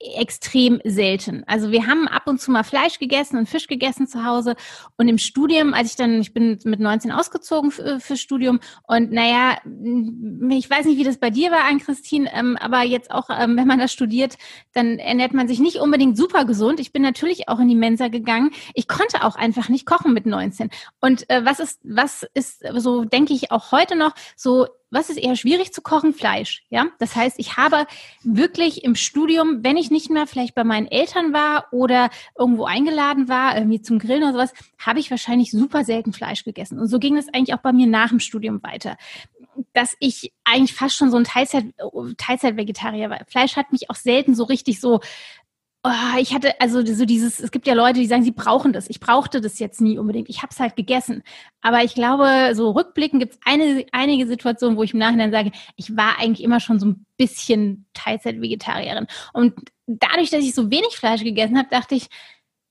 [0.00, 1.44] extrem selten.
[1.46, 4.56] Also wir haben ab und zu mal Fleisch gegessen und Fisch gegessen zu Hause.
[4.96, 9.12] Und im Studium, als ich dann, ich bin mit 19 ausgezogen für, für Studium und
[9.12, 9.58] naja,
[10.50, 13.66] ich weiß nicht, wie das bei dir war, Ann-Christine, ähm, aber jetzt auch, ähm, wenn
[13.66, 14.36] man das studiert,
[14.72, 16.80] dann ernährt man sich nicht unbedingt super gesund.
[16.80, 18.50] Ich bin natürlich auch in die Mensa gegangen.
[18.74, 20.70] Ich konnte auch einfach nicht kochen mit 19.
[21.00, 25.18] Und äh, was ist, was ist so, denke ich, auch heute noch so was ist
[25.18, 26.12] eher schwierig zu kochen?
[26.12, 26.64] Fleisch.
[26.70, 27.86] Ja, das heißt, ich habe
[28.22, 33.28] wirklich im Studium, wenn ich nicht mehr vielleicht bei meinen Eltern war oder irgendwo eingeladen
[33.28, 36.78] war, irgendwie zum Grillen oder sowas, habe ich wahrscheinlich super selten Fleisch gegessen.
[36.78, 38.96] Und so ging es eigentlich auch bei mir nach dem Studium weiter
[39.72, 41.66] dass ich eigentlich fast schon so ein Teilzeit,
[42.16, 43.20] Teilzeit-Vegetarier war.
[43.26, 45.00] Fleisch hat mich auch selten so richtig so
[45.82, 48.90] Oh, ich hatte also so dieses, es gibt ja Leute, die sagen, sie brauchen das.
[48.90, 50.28] Ich brauchte das jetzt nie unbedingt.
[50.28, 51.22] Ich habe es halt gegessen.
[51.62, 55.52] Aber ich glaube, so rückblickend gibt es eine, einige Situationen, wo ich im Nachhinein sage,
[55.76, 59.06] ich war eigentlich immer schon so ein bisschen Teilzeit-Vegetarierin.
[59.32, 59.54] Und
[59.86, 62.08] dadurch, dass ich so wenig Fleisch gegessen habe, dachte ich,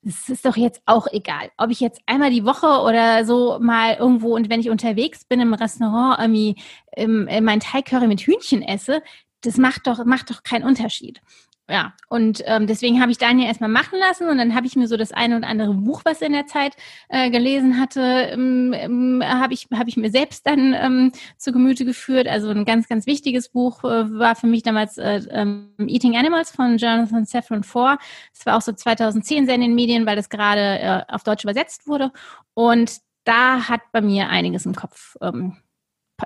[0.05, 3.95] es ist doch jetzt auch egal, ob ich jetzt einmal die Woche oder so mal
[3.95, 6.55] irgendwo und wenn ich unterwegs bin im Restaurant irgendwie
[6.95, 9.01] im, in mein Teigcurry mit Hühnchen esse,
[9.41, 11.21] das macht doch, macht doch keinen Unterschied
[11.69, 14.87] ja, und ähm, deswegen habe ich Daniel erstmal machen lassen und dann habe ich mir
[14.87, 16.75] so das eine oder andere Buch, was er in der Zeit
[17.09, 21.85] äh, gelesen hatte, ähm, ähm, habe ich, hab ich mir selbst dann ähm, zu Gemüte
[21.85, 22.27] geführt.
[22.27, 26.49] Also ein ganz, ganz wichtiges Buch äh, war für mich damals äh, ähm, Eating Animals
[26.49, 27.99] von Jonathan Safran Foer.
[28.33, 31.43] Das war auch so 2010 sehr in den Medien, weil das gerade äh, auf Deutsch
[31.43, 32.11] übersetzt wurde.
[32.55, 35.57] Und da hat bei mir einiges im Kopf ähm,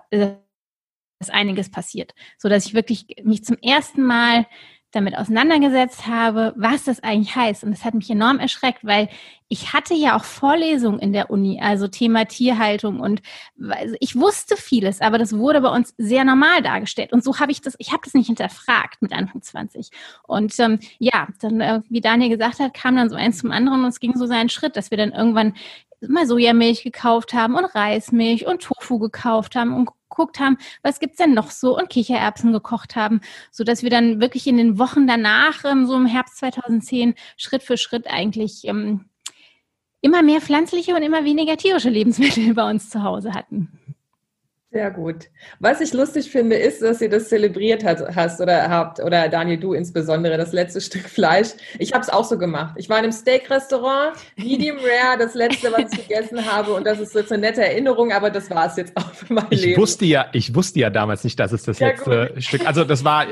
[0.10, 0.36] äh,
[1.20, 4.46] ist einiges passiert, so dass ich wirklich mich zum ersten Mal
[4.94, 7.64] damit auseinandergesetzt habe, was das eigentlich heißt.
[7.64, 9.10] Und das hat mich enorm erschreckt, weil
[9.48, 13.22] ich hatte ja auch Vorlesungen in der Uni, also Thema Tierhaltung und
[13.70, 17.12] also ich wusste vieles, aber das wurde bei uns sehr normal dargestellt.
[17.12, 19.90] Und so habe ich das, ich habe das nicht hinterfragt mit Anfang 20.
[20.28, 23.84] Und ähm, ja, dann, äh, wie Daniel gesagt hat, kam dann so eins zum anderen
[23.84, 25.56] und es ging so seinen Schritt, dass wir dann irgendwann
[26.08, 31.18] mal Sojamilch gekauft haben und Reismilch und Tofu gekauft haben und geguckt haben, was gibt's
[31.18, 33.22] denn noch so und Kichererbsen gekocht haben,
[33.52, 37.64] so dass wir dann wirklich in den Wochen danach, ähm, so im Herbst 2010, Schritt
[37.64, 39.06] für Schritt eigentlich ähm,
[40.02, 43.93] immer mehr pflanzliche und immer weniger tierische Lebensmittel bei uns zu Hause hatten.
[44.74, 45.30] Sehr gut.
[45.60, 49.60] Was ich lustig finde, ist, dass ihr das zelebriert hat, hast oder habt, oder Daniel,
[49.60, 51.50] du insbesondere, das letzte Stück Fleisch.
[51.78, 52.74] Ich habe es auch so gemacht.
[52.78, 56.74] Ich war in einem Steak-Restaurant, Medium Rare, das letzte, was ich gegessen habe.
[56.74, 59.46] Und das ist jetzt eine nette Erinnerung, aber das war es jetzt auch für mein
[59.52, 59.80] ich Leben.
[59.80, 62.44] Wusste ja, ich wusste ja damals nicht, dass es das ja, letzte gut.
[62.44, 63.28] Stück, also das war,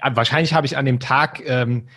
[0.00, 1.88] wahrscheinlich habe ich an dem Tag ähm,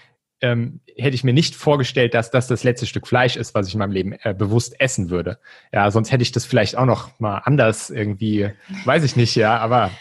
[0.41, 3.73] ähm, hätte ich mir nicht vorgestellt, dass das das letzte Stück Fleisch ist, was ich
[3.73, 5.39] in meinem Leben äh, bewusst essen würde.
[5.73, 8.49] Ja, sonst hätte ich das vielleicht auch noch mal anders irgendwie,
[8.85, 9.91] weiß ich nicht, ja, aber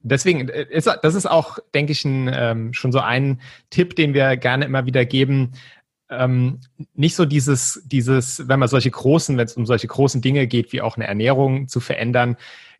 [0.00, 4.14] deswegen äh, ist das ist auch, denke ich, ein, ähm, schon so ein Tipp, den
[4.14, 5.52] wir gerne immer wieder geben.
[6.10, 6.60] Ähm,
[6.94, 10.72] nicht so dieses, dieses, wenn man solche großen, wenn es um solche großen Dinge geht,
[10.72, 12.36] wie auch eine Ernährung zu verändern,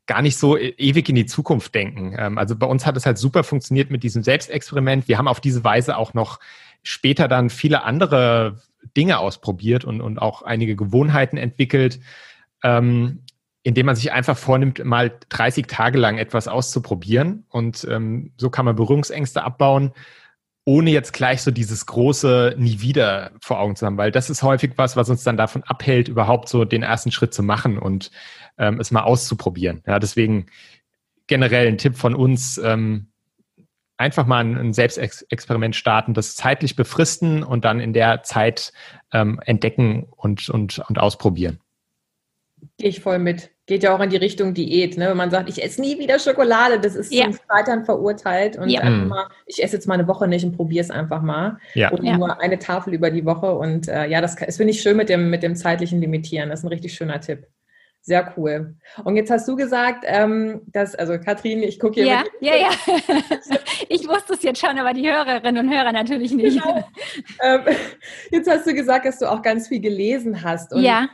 [0.07, 2.17] gar nicht so e-, ewig in die Zukunft denken.
[2.19, 5.07] Ähm, also bei uns hat es halt super funktioniert mit diesem Selbstexperiment.
[5.07, 6.41] Wir haben auf diese Weise auch noch
[6.83, 8.61] später dann viele andere
[8.97, 12.01] Dinge ausprobiert und, und auch einige Gewohnheiten entwickelt,
[12.63, 13.25] ähm,
[13.63, 17.45] indem man sich einfach vornimmt, mal 30 Tage lang etwas auszuprobieren.
[17.49, 19.93] Und ähm, so kann man Berührungsängste abbauen,
[20.65, 24.43] ohne jetzt gleich so dieses große Nie wieder vor Augen zu haben, weil das ist
[24.43, 28.11] häufig was, was uns dann davon abhält, überhaupt so den ersten Schritt zu machen und
[28.59, 29.83] ähm, es mal auszuprobieren.
[29.87, 30.47] Ja, deswegen
[31.27, 33.08] generell ein Tipp von uns, ähm,
[33.99, 38.73] einfach mal ein, Selbstexperiment starten, das zeitlich befristen und dann in der Zeit
[39.13, 41.61] ähm, entdecken und, und, und ausprobieren.
[42.79, 43.51] Gehe ich voll mit.
[43.67, 45.11] Geht ja auch in die Richtung Diät, ne?
[45.11, 47.25] Wenn man sagt, ich esse nie wieder Schokolade, das ist ja.
[47.25, 48.57] zum Scheitern verurteilt.
[48.57, 48.81] Und ja.
[48.81, 49.09] einfach mhm.
[49.09, 51.59] mal, ich esse jetzt mal eine Woche nicht und probiere es einfach mal.
[51.75, 51.91] Ja.
[51.91, 52.17] Und ja.
[52.17, 53.53] nur eine Tafel über die Woche.
[53.53, 56.49] Und äh, ja, das, das finde ich schön mit dem, mit dem zeitlichen Limitieren.
[56.49, 57.47] Das ist ein richtig schöner Tipp.
[58.09, 58.75] Sehr cool.
[59.05, 62.07] Und jetzt hast du gesagt, ähm, dass, also Katrin, ich gucke hier.
[62.07, 62.71] Ja, ja, ja.
[63.91, 66.59] ich wusste es jetzt schon, aber die Hörerinnen und Hörer natürlich nicht.
[66.59, 66.83] Genau.
[67.43, 67.61] Ähm,
[68.31, 70.73] jetzt hast du gesagt, dass du auch ganz viel gelesen hast.
[70.73, 71.11] Und ja.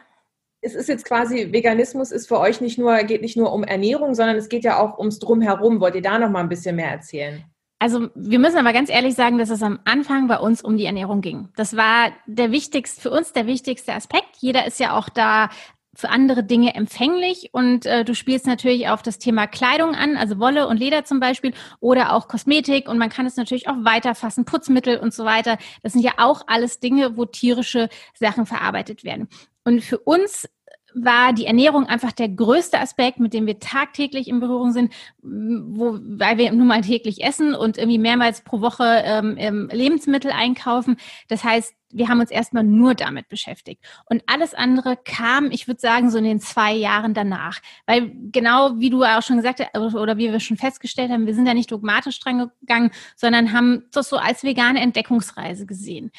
[0.60, 4.14] Es ist jetzt quasi, Veganismus ist für euch nicht nur, geht nicht nur um Ernährung,
[4.14, 5.80] sondern es geht ja auch ums Drumherum.
[5.80, 7.44] Wollt ihr da noch mal ein bisschen mehr erzählen?
[7.80, 10.86] Also wir müssen aber ganz ehrlich sagen, dass es am Anfang bei uns um die
[10.86, 11.48] Ernährung ging.
[11.56, 14.36] Das war der wichtigste, für uns der wichtigste Aspekt.
[14.38, 15.50] Jeder ist ja auch da
[15.96, 20.38] für andere Dinge empfänglich und äh, du spielst natürlich auf das Thema Kleidung an, also
[20.38, 24.44] Wolle und Leder zum Beispiel oder auch Kosmetik und man kann es natürlich auch weiterfassen,
[24.44, 25.58] Putzmittel und so weiter.
[25.82, 29.28] Das sind ja auch alles Dinge, wo tierische Sachen verarbeitet werden.
[29.64, 30.48] Und für uns
[30.94, 35.98] war die Ernährung einfach der größte Aspekt, mit dem wir tagtäglich in Berührung sind, wo,
[36.00, 40.96] weil wir nun mal täglich essen und irgendwie mehrmals pro Woche ähm, Lebensmittel einkaufen.
[41.28, 43.84] Das heißt, wir haben uns erstmal nur damit beschäftigt.
[44.06, 47.60] Und alles andere kam, ich würde sagen, so in den zwei Jahren danach.
[47.86, 51.34] Weil genau wie du auch schon gesagt hast, oder wie wir schon festgestellt haben, wir
[51.34, 56.10] sind ja nicht dogmatisch dran gegangen, sondern haben das so als vegane Entdeckungsreise gesehen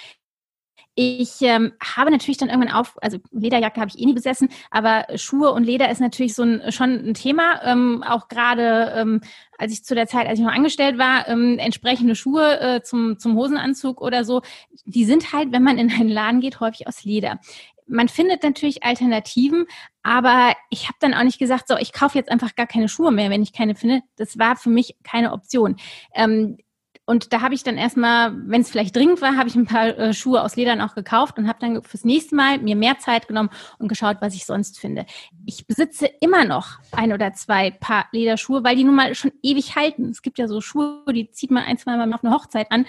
[0.96, 5.06] ich ähm, habe natürlich dann irgendwann auf, also Lederjacke habe ich eh nie besessen, aber
[5.18, 7.62] Schuhe und Leder ist natürlich so ein, schon ein Thema.
[7.64, 9.22] Ähm, auch gerade ähm,
[9.58, 13.20] als ich zu der Zeit, als ich noch angestellt war, ähm, entsprechende Schuhe äh, zum,
[13.20, 14.42] zum Hosenanzug oder so,
[14.86, 17.40] die sind halt, wenn man in einen Laden geht, häufig aus Leder
[17.88, 19.66] man findet natürlich Alternativen,
[20.04, 23.12] aber ich habe dann auch nicht gesagt, so, ich kaufe jetzt einfach gar keine Schuhe
[23.12, 24.02] mehr, wenn ich keine finde.
[24.16, 25.76] Das war für mich keine Option.
[26.14, 26.58] Ähm,
[27.06, 29.88] und da habe ich dann erstmal, wenn es vielleicht dringend war, habe ich ein paar
[29.98, 33.28] äh, Schuhe aus Ledern auch gekauft und habe dann fürs nächste Mal mir mehr Zeit
[33.28, 35.06] genommen und geschaut, was ich sonst finde.
[35.46, 39.76] Ich besitze immer noch ein oder zwei Paar Lederschuhe, weil die nun mal schon ewig
[39.76, 40.10] halten.
[40.10, 42.86] Es gibt ja so Schuhe, die zieht man ein, zwei Mal auf eine Hochzeit an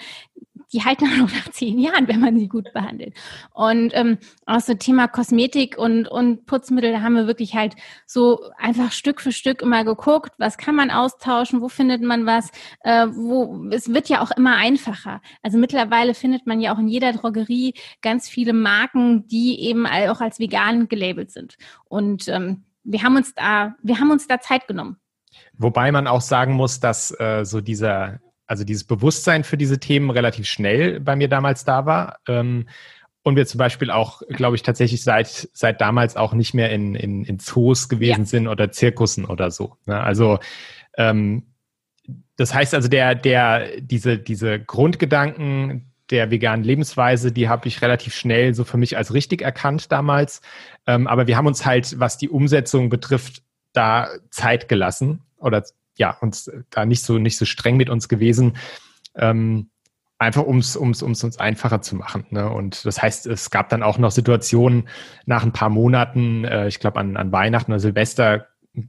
[0.73, 3.15] die halten auch noch nach zehn Jahren, wenn man sie gut behandelt.
[3.53, 7.75] Und ähm, auch so Thema Kosmetik und, und Putzmittel, da haben wir wirklich halt
[8.05, 12.51] so einfach Stück für Stück immer geguckt, was kann man austauschen, wo findet man was,
[12.81, 15.21] äh, wo es wird ja auch immer einfacher.
[15.41, 20.21] Also mittlerweile findet man ja auch in jeder Drogerie ganz viele Marken, die eben auch
[20.21, 21.57] als vegan gelabelt sind.
[21.85, 24.97] Und ähm, wir haben uns da, wir haben uns da Zeit genommen.
[25.57, 30.09] Wobei man auch sagen muss, dass äh, so dieser also dieses Bewusstsein für diese Themen
[30.09, 32.19] relativ schnell bei mir damals da war.
[32.27, 32.67] Ähm,
[33.23, 36.95] und wir zum Beispiel auch, glaube ich, tatsächlich seit, seit damals auch nicht mehr in,
[36.95, 38.25] in, in Zoos gewesen ja.
[38.25, 39.75] sind oder Zirkussen oder so.
[39.85, 39.99] Ne?
[39.99, 40.39] Also
[40.97, 41.43] ähm,
[42.37, 48.15] das heißt also, der, der, diese, diese Grundgedanken der veganen Lebensweise, die habe ich relativ
[48.15, 50.41] schnell so für mich als richtig erkannt damals.
[50.85, 55.63] Ähm, aber wir haben uns halt, was die Umsetzung betrifft, da Zeit gelassen oder
[55.97, 58.57] ja, uns da nicht so, nicht so streng mit uns gewesen.
[59.15, 59.69] Ähm,
[60.19, 62.25] einfach ums, ums, ums uns einfacher zu machen.
[62.29, 62.49] Ne?
[62.49, 64.87] Und das heißt, es gab dann auch noch Situationen
[65.25, 68.47] nach ein paar Monaten, äh, ich glaube an, an Weihnachten oder Silvester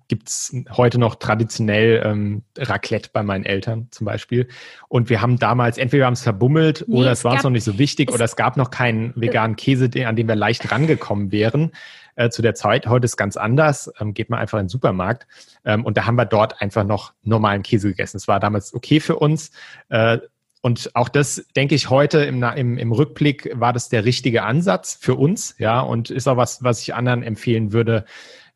[0.08, 4.48] gibt's heute noch traditionell ähm, Raclette bei meinen Eltern zum Beispiel.
[4.88, 7.50] Und wir haben damals, entweder wir haben es verbummelt nee, oder es, war uns noch
[7.50, 11.32] nicht so wichtig oder es gab noch keinen veganen Käse, an den wir leicht rangekommen
[11.32, 11.72] wären
[12.18, 12.87] äh, zu der Zeit.
[12.87, 13.90] Heute ist ganz anders.
[14.00, 15.26] Ähm, geht man einfach in den Supermarkt.
[15.64, 18.16] Ähm, und da haben wir dort einfach noch normalen Käse gegessen.
[18.16, 19.52] Es war damals okay für uns.
[19.88, 20.18] Äh,
[20.61, 24.98] und auch das denke ich heute im, im, im Rückblick war das der richtige Ansatz
[25.00, 28.04] für uns, ja, und ist auch was, was ich anderen empfehlen würde,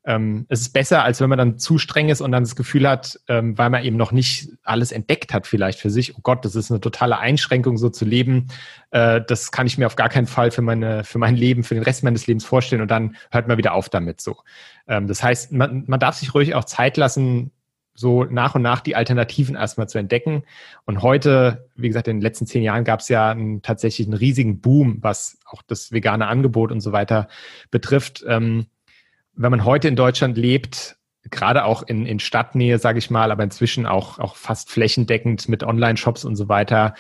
[0.04, 2.88] ähm, es ist besser, als wenn man dann zu streng ist und dann das Gefühl
[2.88, 6.44] hat, ähm, weil man eben noch nicht alles entdeckt hat, vielleicht für sich, oh Gott,
[6.44, 8.48] das ist eine totale Einschränkung, so zu leben.
[8.90, 11.74] Äh, das kann ich mir auf gar keinen Fall für meine, für mein Leben, für
[11.74, 14.38] den Rest meines Lebens vorstellen und dann hört man wieder auf damit so.
[14.88, 17.52] Ähm, das heißt, man, man darf sich ruhig auch Zeit lassen,
[17.94, 20.44] so nach und nach die Alternativen erstmal zu entdecken.
[20.84, 24.16] Und heute, wie gesagt, in den letzten zehn Jahren gab es ja einen, tatsächlich einen
[24.16, 27.28] riesigen Boom, was auch das vegane Angebot und so weiter
[27.70, 28.24] betrifft.
[28.26, 28.66] Ähm,
[29.34, 30.96] wenn man heute in Deutschland lebt,
[31.30, 35.62] gerade auch in, in Stadtnähe, sage ich mal, aber inzwischen auch, auch fast flächendeckend mit
[35.62, 36.94] Online-Shops und so weiter,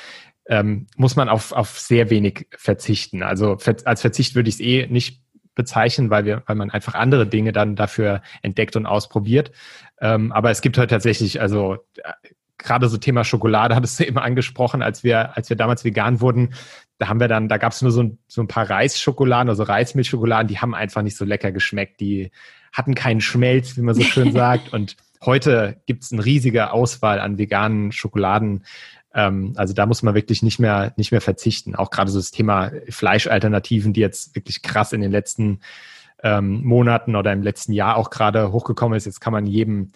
[0.46, 3.22] ähm, muss man auf, auf sehr wenig verzichten.
[3.22, 5.22] Also als Verzicht würde ich es eh nicht
[5.54, 9.52] bezeichnen, weil wir, weil man einfach andere Dinge dann dafür entdeckt und ausprobiert.
[10.00, 12.12] Ähm, aber es gibt halt tatsächlich, also äh,
[12.58, 16.54] gerade so Thema Schokolade hattest du eben angesprochen, als wir, als wir damals vegan wurden,
[17.02, 19.64] da haben wir dann, da gab es nur so ein, so ein paar Reisschokoladen, also
[19.64, 21.98] Reismilchschokoladen, die haben einfach nicht so lecker geschmeckt.
[21.98, 22.30] Die
[22.72, 24.72] hatten keinen Schmelz, wie man so schön sagt.
[24.72, 28.64] Und heute gibt es eine riesige Auswahl an veganen Schokoladen.
[29.12, 31.74] Ähm, also da muss man wirklich nicht mehr, nicht mehr verzichten.
[31.74, 35.58] Auch gerade so das Thema Fleischalternativen, die jetzt wirklich krass in den letzten
[36.22, 39.06] ähm, Monaten oder im letzten Jahr auch gerade hochgekommen ist.
[39.06, 39.90] Jetzt kann man jedem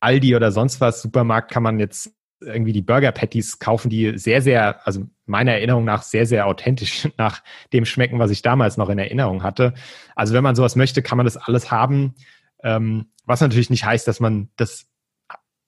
[0.00, 4.42] Aldi oder sonst was Supermarkt kann man jetzt irgendwie die Burger Patties kaufen, die sehr,
[4.42, 8.88] sehr, also meiner Erinnerung nach sehr, sehr authentisch nach dem schmecken, was ich damals noch
[8.88, 9.74] in Erinnerung hatte.
[10.14, 12.14] Also wenn man sowas möchte, kann man das alles haben.
[12.62, 14.86] Ähm, was natürlich nicht heißt, dass man das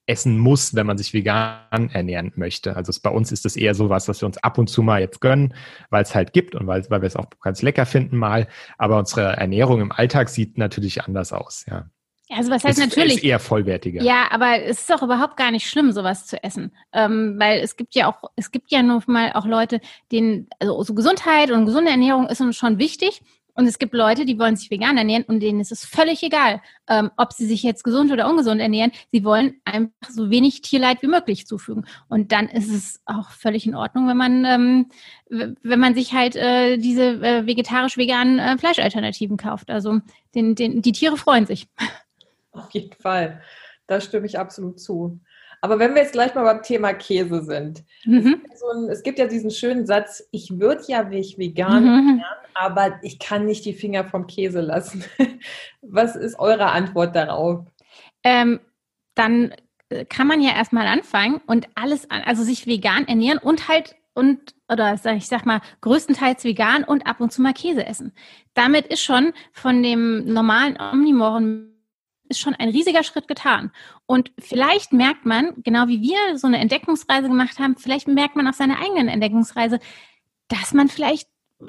[0.06, 2.74] essen muss, wenn man sich vegan ernähren möchte.
[2.74, 5.00] Also bei uns ist das eher so was, was wir uns ab und zu mal
[5.00, 5.54] jetzt gönnen,
[5.88, 8.48] weil es halt gibt und weil, weil wir es auch ganz lecker finden mal.
[8.76, 11.88] Aber unsere Ernährung im Alltag sieht natürlich anders aus, ja.
[12.30, 13.16] Also was heißt ist, natürlich?
[13.16, 14.02] Ist eher vollwertiger.
[14.02, 17.76] Ja, aber es ist auch überhaupt gar nicht schlimm, sowas zu essen, ähm, weil es
[17.76, 19.80] gibt ja auch, es gibt ja nur mal auch Leute,
[20.12, 23.20] denen also so Gesundheit und gesunde Ernährung ist uns schon wichtig.
[23.54, 26.62] Und es gibt Leute, die wollen sich vegan ernähren und denen ist es völlig egal,
[26.88, 28.92] ähm, ob sie sich jetzt gesund oder ungesund ernähren.
[29.12, 31.84] Sie wollen einfach so wenig Tierleid wie möglich zufügen.
[32.08, 34.86] Und dann ist es auch völlig in Ordnung, wenn man, ähm,
[35.28, 39.70] wenn man sich halt äh, diese äh, vegetarisch-veganen äh, Fleischalternativen kauft.
[39.70, 40.00] Also
[40.34, 41.68] den, den, die Tiere freuen sich.
[42.52, 43.40] Auf jeden Fall.
[43.86, 45.20] Da stimme ich absolut zu.
[45.62, 47.84] Aber wenn wir jetzt gleich mal beim Thema Käse sind.
[48.04, 48.42] Mhm.
[48.50, 51.88] Es, so ein, es, gibt ja diesen schönen Satz, ich würde ja mich vegan mhm.
[51.88, 55.04] ernähren, aber ich kann nicht die Finger vom Käse lassen.
[55.82, 57.66] Was ist eure Antwort darauf?
[58.24, 58.60] Ähm,
[59.14, 59.52] dann
[59.90, 63.96] äh, kann man ja erstmal anfangen und alles, an, also sich vegan ernähren und halt
[64.14, 68.12] und oder ich sag mal größtenteils vegan und ab und zu mal Käse essen.
[68.54, 71.69] Damit ist schon von dem normalen Omnimoren
[72.30, 73.72] ist schon ein riesiger Schritt getan.
[74.06, 78.48] Und vielleicht merkt man, genau wie wir so eine Entdeckungsreise gemacht haben, vielleicht merkt man
[78.48, 79.80] auf seiner eigenen Entdeckungsreise,
[80.48, 81.28] dass man vielleicht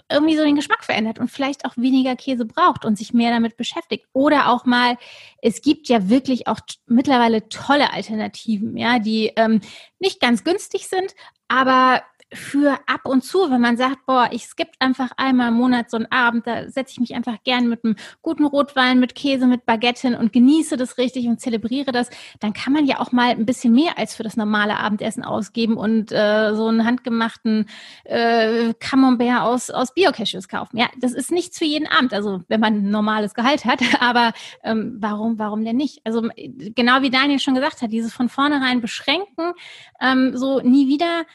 [0.10, 3.58] irgendwie so den Geschmack verändert und vielleicht auch weniger Käse braucht und sich mehr damit
[3.58, 4.06] beschäftigt.
[4.14, 4.98] Oder auch mal,
[5.42, 9.62] es gibt ja wirklich auch mittlerweile tolle Alternativen, ja, die ähm,
[10.00, 11.14] nicht ganz günstig sind,
[11.48, 12.02] aber
[12.34, 15.98] für ab und zu, wenn man sagt, boah, ich skippe einfach einmal im Monat so
[15.98, 19.66] einen Abend, da setze ich mich einfach gern mit einem guten Rotwein, mit Käse, mit
[19.66, 23.32] Baguette hin und genieße das richtig und zelebriere das, dann kann man ja auch mal
[23.32, 27.68] ein bisschen mehr als für das normale Abendessen ausgeben und äh, so einen handgemachten
[28.06, 30.78] äh, Camembert aus, aus Bio-Cashews kaufen.
[30.78, 34.32] Ja, das ist nichts für jeden Abend, also wenn man ein normales Gehalt hat, aber
[34.64, 36.00] ähm, warum, warum denn nicht?
[36.06, 39.54] Also genau wie Daniel schon gesagt hat, dieses von vornherein beschränken,
[40.00, 41.26] ähm, so nie wieder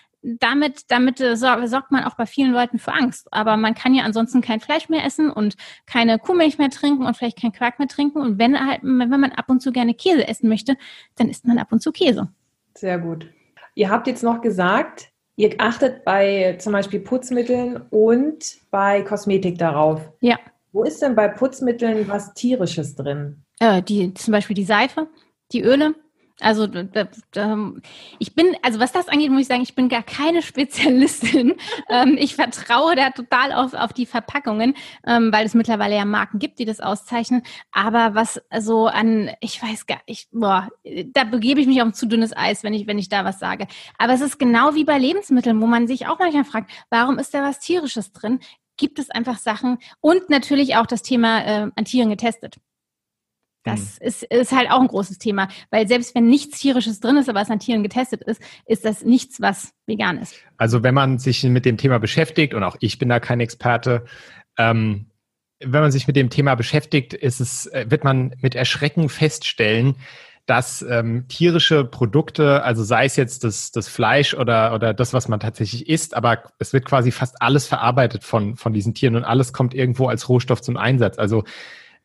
[0.41, 3.29] damit, damit äh, sorgt man auch bei vielen Leuten für Angst.
[3.31, 7.17] Aber man kann ja ansonsten kein Fleisch mehr essen und keine Kuhmilch mehr trinken und
[7.17, 8.21] vielleicht kein Quark mehr trinken.
[8.21, 10.77] Und wenn halt, wenn man ab und zu gerne Käse essen möchte,
[11.17, 12.29] dann isst man ab und zu Käse.
[12.75, 13.29] Sehr gut.
[13.75, 20.01] Ihr habt jetzt noch gesagt, ihr achtet bei zum Beispiel Putzmitteln und bei Kosmetik darauf.
[20.21, 20.39] Ja.
[20.73, 23.43] Wo ist denn bei Putzmitteln was Tierisches drin?
[23.61, 25.09] Äh, die, zum Beispiel die Seife,
[25.53, 25.95] die Öle,
[26.41, 26.69] also
[28.19, 31.55] ich bin, also was das angeht, muss ich sagen, ich bin gar keine Spezialistin.
[31.89, 34.75] Ähm, ich vertraue da total auf, auf die Verpackungen,
[35.07, 37.43] ähm, weil es mittlerweile ja Marken gibt, die das auszeichnen.
[37.73, 40.69] Aber was so an, ich weiß gar nicht, boah,
[41.15, 43.39] da begebe ich mich auf ein zu dünnes Eis, wenn ich, wenn ich da was
[43.39, 43.67] sage.
[43.99, 47.33] Aber es ist genau wie bei Lebensmitteln, wo man sich auch manchmal fragt, warum ist
[47.33, 48.41] da was Tierisches drin?
[48.77, 52.59] Gibt es einfach Sachen und natürlich auch das Thema äh, an Tieren getestet.
[53.67, 54.07] Das mhm.
[54.07, 57.43] ist, ist halt auch ein großes Thema, weil selbst wenn nichts tierisches drin ist, aber
[57.43, 60.37] es an Tieren getestet ist, ist das nichts, was vegan ist.
[60.57, 64.05] Also wenn man sich mit dem Thema beschäftigt, und auch ich bin da kein Experte,
[64.57, 65.07] ähm,
[65.61, 69.97] wenn man sich mit dem Thema beschäftigt, ist es, äh, wird man mit Erschrecken feststellen,
[70.45, 75.27] dass ähm, tierische Produkte, also sei es jetzt das, das Fleisch oder, oder das, was
[75.27, 79.25] man tatsächlich isst, aber es wird quasi fast alles verarbeitet von, von diesen Tieren und
[79.25, 81.19] alles kommt irgendwo als Rohstoff zum Einsatz.
[81.19, 81.43] Also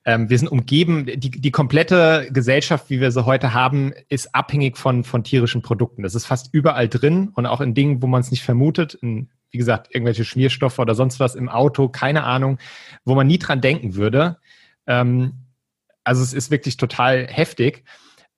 [0.04, 4.78] ähm, wir sind umgeben, die, die komplette Gesellschaft, wie wir sie heute haben, ist abhängig
[4.78, 6.02] von, von tierischen Produkten.
[6.02, 9.30] Das ist fast überall drin und auch in Dingen, wo man es nicht vermutet, in,
[9.52, 12.58] wie gesagt, irgendwelche Schmierstoffe oder sonst was im Auto, keine Ahnung,
[13.06, 14.38] wo man nie dran denken würde.
[14.88, 15.34] Ähm,
[16.04, 17.84] also es ist wirklich total heftig.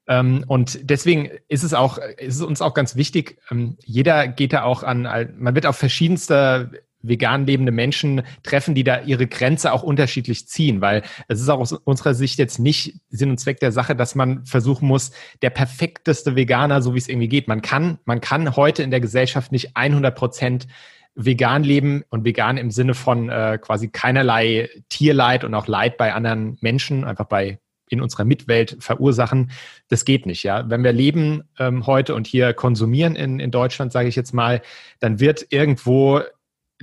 [0.07, 4.51] Ähm, und deswegen ist es auch, ist es uns auch ganz wichtig, ähm, jeder geht
[4.51, 5.03] da auch an,
[5.37, 10.81] man wird auf verschiedenste vegan lebende Menschen treffen, die da ihre Grenze auch unterschiedlich ziehen,
[10.81, 14.15] weil es ist auch aus unserer Sicht jetzt nicht Sinn und Zweck der Sache, dass
[14.15, 15.11] man versuchen muss,
[15.41, 17.47] der perfekteste Veganer, so wie es irgendwie geht.
[17.47, 20.67] Man kann, man kann heute in der Gesellschaft nicht 100 Prozent
[21.15, 26.13] vegan leben und vegan im Sinne von äh, quasi keinerlei Tierleid und auch Leid bei
[26.13, 29.51] anderen Menschen, einfach bei in unserer Mitwelt verursachen.
[29.87, 30.67] Das geht nicht, ja.
[30.69, 34.61] Wenn wir leben ähm, heute und hier konsumieren in, in Deutschland, sage ich jetzt mal,
[34.99, 36.21] dann wird irgendwo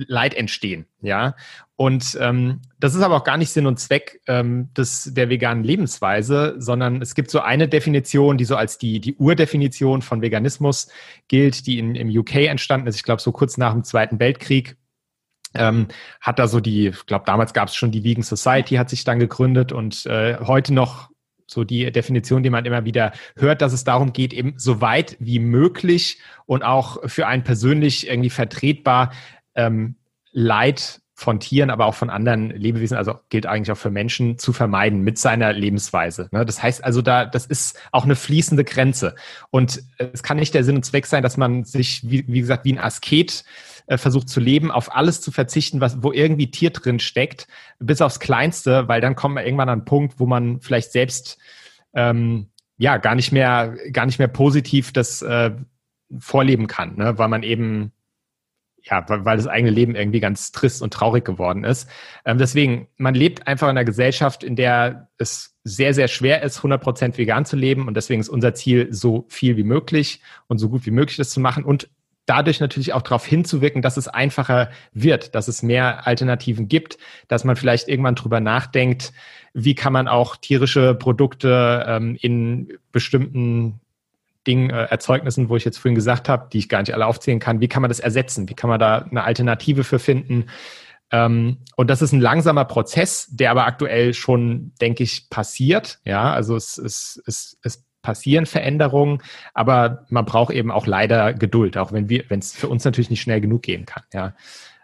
[0.07, 1.35] Leid entstehen, ja.
[1.75, 5.63] Und ähm, das ist aber auch gar nicht Sinn und Zweck ähm, des, der veganen
[5.63, 10.89] Lebensweise, sondern es gibt so eine Definition, die so als die, die Urdefinition von Veganismus
[11.27, 14.77] gilt, die in, im UK entstanden ist, ich glaube so kurz nach dem Zweiten Weltkrieg.
[15.53, 15.87] Ähm,
[16.21, 19.03] hat da so die, ich glaube, damals gab es schon die Vegan Society, hat sich
[19.03, 21.09] dann gegründet und äh, heute noch
[21.51, 25.17] so die Definition, die man immer wieder hört, dass es darum geht, eben so weit
[25.19, 29.11] wie möglich und auch für einen persönlich irgendwie vertretbar
[29.55, 29.95] ähm,
[30.31, 34.53] Leid von Tieren, aber auch von anderen Lebewesen, also gilt eigentlich auch für Menschen, zu
[34.53, 36.29] vermeiden mit seiner Lebensweise.
[36.31, 36.45] Ne?
[36.45, 39.15] Das heißt also, da, das ist auch eine fließende Grenze.
[39.51, 42.65] Und es kann nicht der Sinn und Zweck sein, dass man sich, wie, wie gesagt,
[42.65, 43.43] wie ein Asket
[43.85, 47.47] äh, versucht zu leben, auf alles zu verzichten, was, wo irgendwie Tier drin steckt,
[47.79, 51.37] bis aufs Kleinste, weil dann kommt man irgendwann an einen Punkt, wo man vielleicht selbst
[51.93, 55.51] ähm, ja gar nicht mehr, gar nicht mehr positiv das äh,
[56.17, 57.17] vorleben kann, ne?
[57.19, 57.91] weil man eben
[58.83, 61.89] ja, weil das eigene Leben irgendwie ganz trist und traurig geworden ist.
[62.25, 66.59] Ähm, deswegen, man lebt einfach in einer Gesellschaft, in der es sehr, sehr schwer ist,
[66.59, 67.87] 100% vegan zu leben.
[67.87, 71.29] Und deswegen ist unser Ziel, so viel wie möglich und so gut wie möglich das
[71.29, 71.89] zu machen und
[72.25, 77.43] dadurch natürlich auch darauf hinzuwirken, dass es einfacher wird, dass es mehr Alternativen gibt, dass
[77.43, 79.11] man vielleicht irgendwann drüber nachdenkt,
[79.53, 83.81] wie kann man auch tierische Produkte ähm, in bestimmten
[84.47, 87.39] Dingen, äh, Erzeugnissen, wo ich jetzt vorhin gesagt habe, die ich gar nicht alle aufzählen
[87.39, 88.49] kann, wie kann man das ersetzen?
[88.49, 90.45] Wie kann man da eine Alternative für finden?
[91.11, 95.99] Ähm, und das ist ein langsamer Prozess, der aber aktuell schon, denke ich, passiert.
[96.05, 99.21] Ja, also es, es, es, es passieren Veränderungen,
[99.53, 103.09] aber man braucht eben auch leider Geduld, auch wenn wir, wenn es für uns natürlich
[103.09, 104.03] nicht schnell genug gehen kann.
[104.13, 104.33] Ja,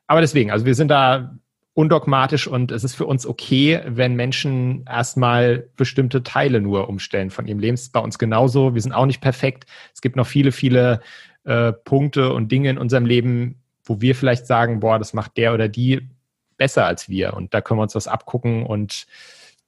[0.05, 1.36] aber deswegen, also wir sind da
[1.78, 7.45] undogmatisch und es ist für uns okay, wenn Menschen erstmal bestimmte Teile nur umstellen von
[7.45, 7.75] ihrem Leben.
[7.75, 8.73] Es ist bei uns genauso.
[8.73, 9.67] Wir sind auch nicht perfekt.
[9.93, 11.01] Es gibt noch viele, viele
[11.43, 15.53] äh, Punkte und Dinge in unserem Leben, wo wir vielleicht sagen, boah, das macht der
[15.53, 16.09] oder die
[16.57, 19.05] besser als wir und da können wir uns was abgucken und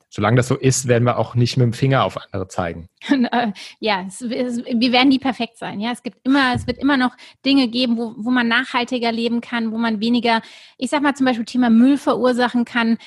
[0.10, 2.90] solange das so ist, werden wir auch nicht mit dem Finger auf andere zeigen.
[3.32, 5.80] Äh, ja, es, es, wir werden nie perfekt sein.
[5.80, 7.12] Ja, es gibt immer, es wird immer noch
[7.46, 10.42] Dinge geben, wo, wo man nachhaltiger leben kann, wo man weniger,
[10.78, 12.98] ich sag mal zum Beispiel Thema Müll verursachen kann,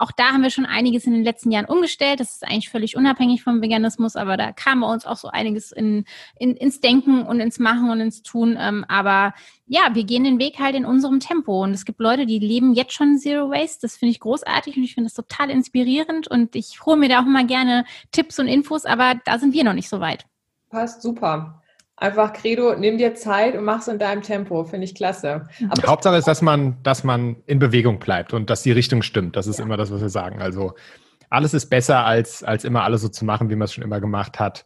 [0.00, 2.20] auch da haben wir schon einiges in den letzten Jahren umgestellt.
[2.20, 5.72] Das ist eigentlich völlig unabhängig vom Veganismus, aber da kam bei uns auch so einiges
[5.72, 6.06] in,
[6.38, 8.56] in, ins Denken und ins Machen und ins Tun.
[8.58, 9.34] Ähm, aber
[9.66, 11.62] ja, wir gehen den Weg halt in unserem Tempo.
[11.62, 13.80] Und es gibt Leute, die leben jetzt schon Zero Waste.
[13.82, 16.28] Das finde ich großartig und ich finde das total inspirierend.
[16.28, 19.64] Und ich hole mir da auch immer gerne Tipps und Infos, aber da sind wir
[19.64, 20.24] noch nicht so weit.
[20.70, 21.59] Passt super.
[22.00, 24.64] Einfach Credo, nimm dir Zeit und mach's in deinem Tempo.
[24.64, 25.46] Finde ich klasse.
[25.68, 29.36] Aber Hauptsache ist, dass man, dass man in Bewegung bleibt und dass die Richtung stimmt.
[29.36, 29.66] Das ist ja.
[29.66, 30.40] immer das, was wir sagen.
[30.40, 30.72] Also
[31.28, 34.00] alles ist besser, als, als immer alles so zu machen, wie man es schon immer
[34.00, 34.64] gemacht hat.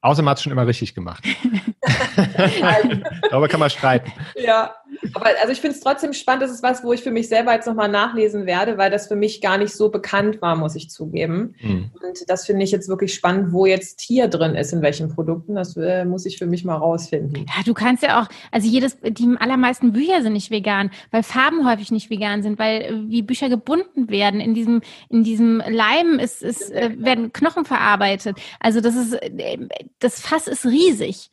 [0.00, 1.22] Außer man hat es schon immer richtig gemacht.
[3.30, 4.10] Darüber kann man streiten.
[4.36, 4.74] Ja,
[5.14, 6.42] aber also ich finde es trotzdem spannend.
[6.42, 9.16] Das ist was, wo ich für mich selber jetzt nochmal nachlesen werde, weil das für
[9.16, 11.54] mich gar nicht so bekannt war, muss ich zugeben.
[11.60, 11.90] Mhm.
[12.02, 15.54] Und das finde ich jetzt wirklich spannend, wo jetzt Tier drin ist, in welchen Produkten.
[15.54, 17.46] Das äh, muss ich für mich mal rausfinden.
[17.46, 21.68] Ja, du kannst ja auch, also jedes, die allermeisten Bücher sind nicht vegan, weil Farben
[21.68, 24.40] häufig nicht vegan sind, weil äh, wie Bücher gebunden werden.
[24.40, 28.36] In diesem, in diesem Leim ist, ist, äh, werden Knochen verarbeitet.
[28.58, 29.58] Also das ist, äh,
[29.98, 31.30] das Fass ist riesig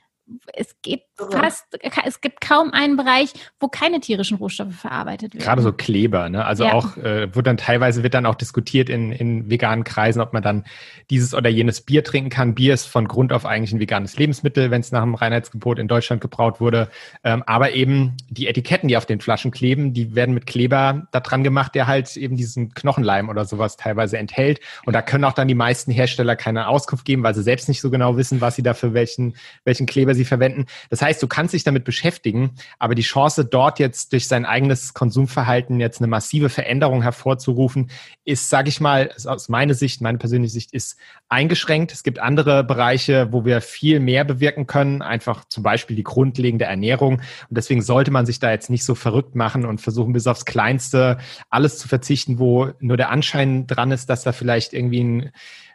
[0.54, 1.66] es gibt fast,
[2.06, 5.44] es gibt kaum einen Bereich, wo keine tierischen Rohstoffe verarbeitet werden.
[5.44, 6.46] Gerade so Kleber, ne?
[6.46, 6.74] Also ja.
[6.74, 10.44] auch, äh, wird dann teilweise wird dann auch diskutiert in, in veganen Kreisen, ob man
[10.44, 10.66] dann
[11.10, 12.56] dieses oder jenes Bier trinken kann.
[12.56, 15.88] Bier ist von Grund auf eigentlich ein veganes Lebensmittel, wenn es nach dem Reinheitsgebot in
[15.88, 16.90] Deutschland gebraut wurde.
[17.24, 21.20] Ähm, aber eben die Etiketten, die auf den Flaschen kleben, die werden mit Kleber da
[21.22, 24.60] dran gemacht, der halt eben diesen Knochenleim oder sowas teilweise enthält.
[24.86, 27.82] Und da können auch dann die meisten Hersteller keine Auskunft geben, weil sie selbst nicht
[27.82, 30.66] so genau wissen, was sie da für welchen, welchen Kleber sie verwenden.
[30.90, 34.94] Das heißt, du kannst dich damit beschäftigen, aber die Chance, dort jetzt durch sein eigenes
[34.94, 37.90] Konsumverhalten jetzt eine massive Veränderung hervorzurufen,
[38.26, 40.98] ist, sage ich mal, aus meiner Sicht, meine persönliche Sicht, ist
[41.30, 41.92] eingeschränkt.
[41.92, 46.66] Es gibt andere Bereiche, wo wir viel mehr bewirken können, einfach zum Beispiel die grundlegende
[46.66, 47.16] Ernährung.
[47.16, 50.46] Und deswegen sollte man sich da jetzt nicht so verrückt machen und versuchen, bis aufs
[50.46, 51.18] Kleinste
[51.50, 55.32] alles zu verzichten, wo nur der Anschein dran ist, dass da vielleicht irgendwie ein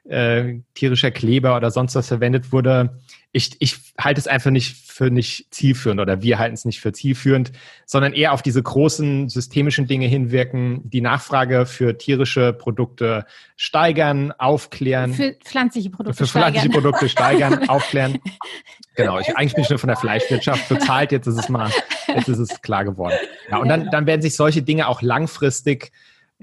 [0.08, 2.98] äh, tierischer Kleber oder sonst was verwendet wurde.
[3.34, 6.92] Ich, ich halte es einfach nicht für nicht zielführend oder wir halten es nicht für
[6.92, 7.50] zielführend,
[7.86, 13.24] sondern eher auf diese großen systemischen Dinge hinwirken, die Nachfrage für tierische Produkte
[13.56, 15.14] steigern, aufklären.
[15.14, 16.82] Für pflanzliche Produkte Für pflanzliche steigern.
[16.82, 18.18] Produkte steigern, aufklären.
[18.96, 21.70] Genau, ich, eigentlich bin ich nur von der Fleischwirtschaft bezahlt, jetzt ist es mal,
[22.08, 23.16] jetzt ist es klar geworden.
[23.50, 25.90] Ja, und dann, dann werden sich solche Dinge auch langfristig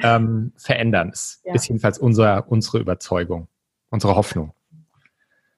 [0.04, 1.10] ähm, verändern.
[1.12, 1.54] Das ja.
[1.54, 3.48] ist jedenfalls unser, unsere Überzeugung,
[3.90, 4.54] unsere Hoffnung.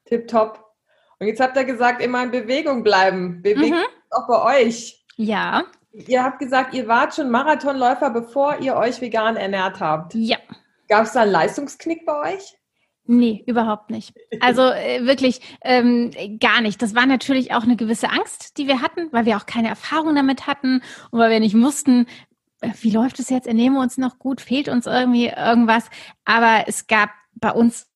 [0.06, 0.64] Tipptopp.
[1.18, 3.42] Und jetzt habt ihr gesagt, immer in Bewegung bleiben.
[3.42, 4.10] Bewegung mhm.
[4.10, 5.04] auch bei euch.
[5.16, 5.64] Ja.
[5.92, 10.14] Ihr habt gesagt, ihr wart schon Marathonläufer, bevor ihr euch vegan ernährt habt.
[10.14, 10.38] Ja.
[10.88, 12.58] Gab es da einen Leistungsknick bei euch?
[13.04, 14.14] Nee, überhaupt nicht.
[14.40, 16.80] Also äh, wirklich ähm, gar nicht.
[16.80, 20.14] Das war natürlich auch eine gewisse Angst, die wir hatten, weil wir auch keine Erfahrung
[20.14, 22.06] damit hatten und weil wir nicht wussten,
[22.80, 23.46] wie läuft es jetzt?
[23.46, 24.40] Ernähren wir uns noch gut?
[24.40, 25.90] Fehlt uns irgendwie irgendwas?
[26.24, 27.92] Aber es gab bei uns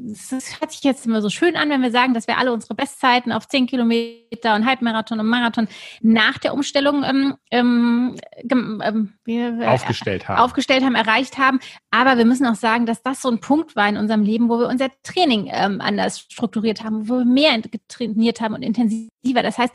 [0.00, 2.74] das hört sich jetzt immer so schön an, wenn wir sagen, dass wir alle unsere
[2.74, 5.68] Bestzeiten auf 10 Kilometer und Halbmarathon und Marathon
[6.00, 8.16] nach der Umstellung ähm, ähm,
[8.50, 10.38] ähm, äh, aufgestellt haben.
[10.38, 11.60] aufgestellt haben, erreicht haben.
[11.90, 14.58] Aber wir müssen auch sagen, dass das so ein Punkt war in unserem Leben, wo
[14.58, 19.42] wir unser Training ähm, anders strukturiert haben, wo wir mehr trainiert haben und intensiver.
[19.42, 19.74] Das heißt,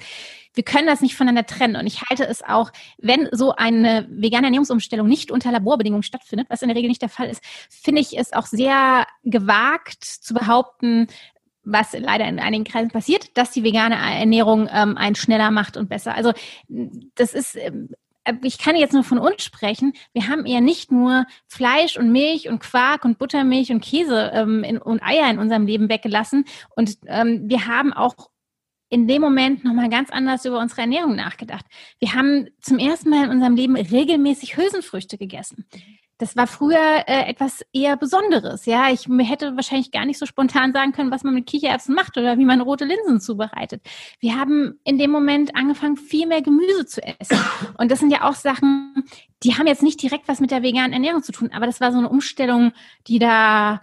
[0.54, 1.76] wir können das nicht voneinander trennen.
[1.76, 6.62] Und ich halte es auch, wenn so eine vegane Ernährungsumstellung nicht unter Laborbedingungen stattfindet, was
[6.62, 11.08] in der Regel nicht der Fall ist, finde ich es auch sehr gewagt zu behaupten,
[11.64, 15.89] was leider in einigen Kreisen passiert, dass die vegane Ernährung ähm, einen schneller macht und
[15.89, 16.14] besser.
[16.14, 16.34] Also
[16.68, 17.89] das ist ähm,
[18.41, 19.93] ich kann jetzt nur von uns sprechen.
[20.14, 24.64] Wir haben eher nicht nur Fleisch und Milch und Quark und Buttermilch und Käse ähm,
[24.64, 26.45] in, und Eier in unserem Leben weggelassen.
[26.76, 28.30] Und ähm, wir haben auch
[28.93, 31.65] in dem Moment nochmal ganz anders über unsere Ernährung nachgedacht.
[31.97, 35.65] Wir haben zum ersten Mal in unserem Leben regelmäßig Hülsenfrüchte gegessen.
[36.19, 38.67] Das war früher äh, etwas eher Besonderes.
[38.67, 42.19] Ja, ich hätte wahrscheinlich gar nicht so spontan sagen können, was man mit Kichererbsen macht
[42.19, 43.81] oder wie man rote Linsen zubereitet.
[44.19, 47.43] Wir haben in dem Moment angefangen, viel mehr Gemüse zu essen.
[47.79, 49.05] Und das sind ja auch Sachen,
[49.41, 51.91] die haben jetzt nicht direkt was mit der veganen Ernährung zu tun, aber das war
[51.91, 52.73] so eine Umstellung,
[53.07, 53.81] die da,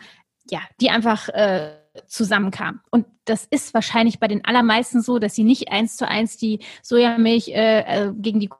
[0.49, 2.81] ja, die einfach äh, zusammenkam.
[2.91, 6.61] Und das ist wahrscheinlich bei den allermeisten so, dass sie nicht eins zu eins die
[6.83, 8.51] Sojamilch äh, äh gegen die,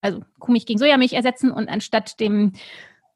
[0.00, 2.52] also Kuhmilch gegen Sojamilch ersetzen und anstatt dem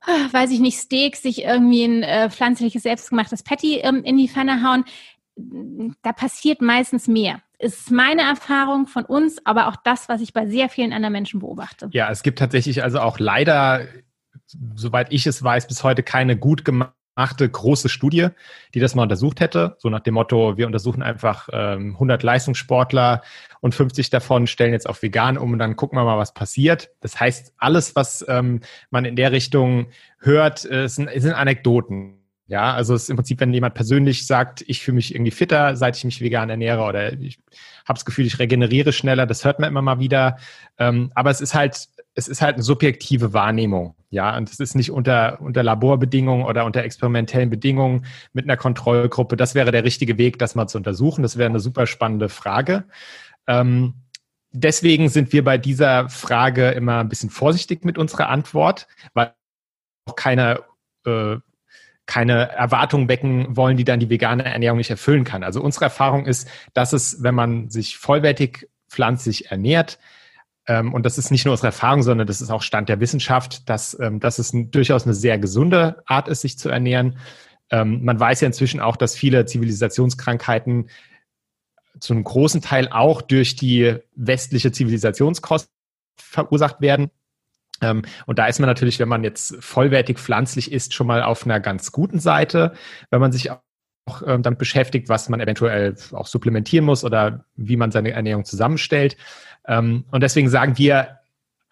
[0.02, 4.28] ah, weiß ich nicht, Steak, sich irgendwie ein äh, pflanzliches, selbstgemachtes Patty ähm, in die
[4.28, 4.84] Pfanne hauen.
[6.02, 7.40] Da passiert meistens mehr.
[7.58, 11.40] Ist meine Erfahrung von uns, aber auch das, was ich bei sehr vielen anderen Menschen
[11.40, 11.88] beobachte.
[11.92, 13.86] Ja, es gibt tatsächlich also auch leider,
[14.74, 18.28] soweit ich es weiß, bis heute keine gut gemachte achte große Studie,
[18.74, 19.76] die das mal untersucht hätte.
[19.78, 23.22] So nach dem Motto, wir untersuchen einfach ähm, 100 Leistungssportler
[23.60, 26.90] und 50 davon stellen jetzt auf vegan um und dann gucken wir mal, was passiert.
[27.00, 28.60] Das heißt, alles, was ähm,
[28.90, 29.88] man in der Richtung
[30.18, 32.18] hört, äh, sind, sind Anekdoten.
[32.48, 35.74] Ja, also es ist im Prinzip, wenn jemand persönlich sagt, ich fühle mich irgendwie fitter,
[35.76, 37.38] seit ich mich vegan ernähre oder ich
[37.86, 40.36] habe das Gefühl, ich regeneriere schneller, das hört man immer mal wieder.
[40.78, 44.74] Ähm, aber es ist halt es ist halt eine subjektive Wahrnehmung, ja, und es ist
[44.74, 48.04] nicht unter, unter Laborbedingungen oder unter experimentellen Bedingungen
[48.34, 49.36] mit einer Kontrollgruppe.
[49.36, 51.22] Das wäre der richtige Weg, das mal zu untersuchen.
[51.22, 52.84] Das wäre eine super spannende Frage.
[53.46, 53.94] Ähm,
[54.50, 59.32] deswegen sind wir bei dieser Frage immer ein bisschen vorsichtig mit unserer Antwort, weil
[60.06, 60.60] auch keine,
[61.06, 61.36] äh,
[62.04, 65.42] keine Erwartungen wecken wollen, die dann die vegane Ernährung nicht erfüllen kann.
[65.42, 69.98] Also unsere Erfahrung ist, dass es, wenn man sich vollwertig pflanzlich ernährt,
[70.72, 73.68] ähm, und das ist nicht nur unsere Erfahrung, sondern das ist auch Stand der Wissenschaft,
[73.68, 77.18] dass, ähm, dass es ein, durchaus eine sehr gesunde Art ist, sich zu ernähren.
[77.70, 80.88] Ähm, man weiß ja inzwischen auch, dass viele Zivilisationskrankheiten
[82.00, 85.68] zu einem großen Teil auch durch die westliche Zivilisationskost
[86.16, 87.10] verursacht werden.
[87.82, 91.44] Ähm, und da ist man natürlich, wenn man jetzt vollwertig pflanzlich isst, schon mal auf
[91.44, 92.72] einer ganz guten Seite,
[93.10, 93.60] wenn man sich auch
[94.26, 99.18] ähm, damit beschäftigt, was man eventuell auch supplementieren muss oder wie man seine Ernährung zusammenstellt.
[99.66, 101.18] Ähm, und deswegen sagen wir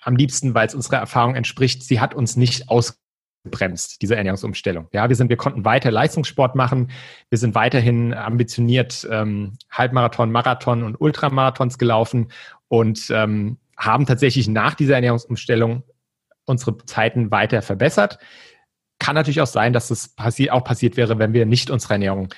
[0.02, 4.88] am liebsten, weil es unserer Erfahrung entspricht, sie hat uns nicht ausgebremst, diese Ernährungsumstellung.
[4.92, 6.90] Ja, wir sind, wir konnten weiter Leistungssport machen.
[7.28, 12.28] Wir sind weiterhin ambitioniert ähm, Halbmarathon, Marathon und Ultramarathons gelaufen
[12.68, 15.82] und ähm, haben tatsächlich nach dieser Ernährungsumstellung
[16.44, 18.18] unsere Zeiten weiter verbessert.
[19.00, 22.28] Kann natürlich auch sein, dass es passi auch passiert wäre, wenn wir nicht unsere Ernährung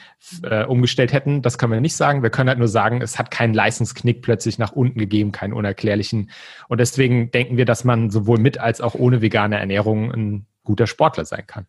[0.44, 1.42] äh, umgestellt hätten.
[1.42, 2.22] Das können wir nicht sagen.
[2.22, 6.30] Wir können halt nur sagen, es hat keinen Leistungsknick plötzlich nach unten gegeben, keinen unerklärlichen.
[6.68, 10.86] Und deswegen denken wir, dass man sowohl mit als auch ohne vegane Ernährung ein guter
[10.86, 11.66] Sportler sein kann.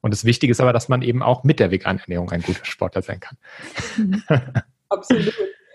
[0.00, 2.64] Und das Wichtige ist aber, dass man eben auch mit der veganen Ernährung ein guter
[2.64, 3.38] Sportler sein kann.
[4.88, 5.32] Absolut.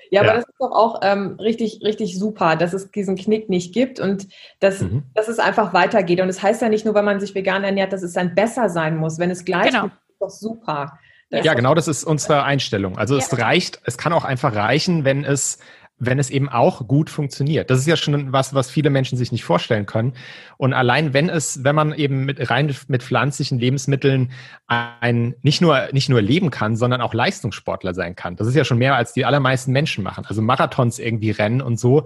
[0.10, 3.50] Ja, ja, aber das ist doch auch ähm, richtig, richtig super, dass es diesen Knick
[3.50, 4.28] nicht gibt und
[4.60, 5.04] dass, mhm.
[5.14, 6.22] dass es einfach weitergeht.
[6.22, 8.36] Und es das heißt ja nicht nur, wenn man sich vegan ernährt, dass es dann
[8.36, 9.20] besser sein muss.
[9.20, 9.86] Wenn es gleich genau.
[9.88, 11.00] ist, ist doch super.
[11.30, 12.98] Das ja, genau, das ist unsere Einstellung.
[12.98, 13.22] Also ja.
[13.22, 15.60] es reicht, es kann auch einfach reichen, wenn es
[16.00, 17.70] wenn es eben auch gut funktioniert.
[17.70, 20.14] Das ist ja schon was, was viele Menschen sich nicht vorstellen können.
[20.58, 24.32] Und allein wenn es, wenn man eben mit rein mit pflanzlichen Lebensmitteln
[24.68, 28.36] ein nicht nur nicht nur leben kann, sondern auch Leistungssportler sein kann.
[28.36, 30.26] Das ist ja schon mehr als die allermeisten Menschen machen.
[30.28, 32.06] Also Marathons irgendwie rennen und so.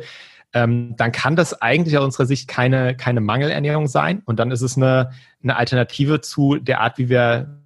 [0.54, 4.22] Ähm, dann kann das eigentlich aus unserer Sicht keine keine Mangelernährung sein.
[4.26, 5.12] Und dann ist es eine
[5.44, 7.62] eine Alternative zu der Art, wie wir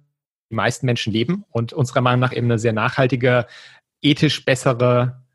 [0.50, 3.46] die meisten Menschen leben und unserer Meinung nach eben eine sehr nachhaltige,
[4.02, 5.25] ethisch bessere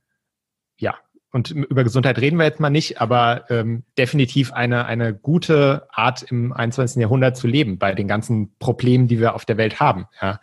[0.81, 0.95] ja,
[1.33, 6.23] und über Gesundheit reden wir jetzt mal nicht, aber ähm, definitiv eine, eine gute Art
[6.23, 7.01] im 21.
[7.01, 10.07] Jahrhundert zu leben bei den ganzen Problemen, die wir auf der Welt haben.
[10.21, 10.41] Ja.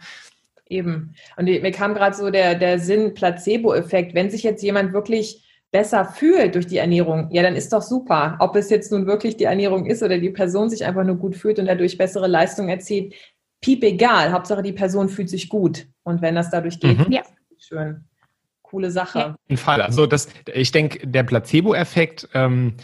[0.67, 1.15] Eben.
[1.37, 4.15] Und mir kam gerade so der, der Sinn Placebo-Effekt.
[4.15, 8.37] Wenn sich jetzt jemand wirklich besser fühlt durch die Ernährung, ja, dann ist doch super.
[8.41, 11.37] Ob es jetzt nun wirklich die Ernährung ist oder die Person sich einfach nur gut
[11.37, 13.15] fühlt und dadurch bessere Leistungen erzielt,
[13.61, 14.33] piep egal.
[14.33, 15.87] Hauptsache die Person fühlt sich gut.
[16.03, 17.13] Und wenn das dadurch geht, mhm.
[17.13, 17.23] ja.
[17.59, 18.08] schön
[18.69, 19.31] coole Sache.
[19.31, 19.83] Auf jeden Fall.
[19.83, 22.75] Also das, ich denke, der Placebo-Effekt ähm,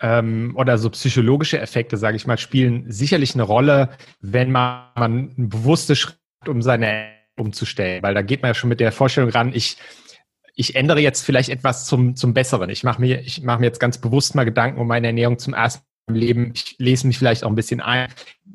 [0.00, 3.90] ähm, oder so psychologische Effekte, sage ich mal, spielen sicherlich eine Rolle,
[4.20, 8.68] wenn man, man ein bewusstes Schritt um seine umzustellen, weil da geht man ja schon
[8.68, 9.76] mit der Vorstellung ran, ich
[10.58, 12.70] ich ändere jetzt vielleicht etwas zum, zum Besseren.
[12.70, 15.52] Ich mache mir, ich mache mir jetzt ganz bewusst mal Gedanken um meine Ernährung zum
[15.52, 16.52] ersten Mal im Leben.
[16.54, 18.08] Ich lese mich vielleicht auch ein bisschen ein,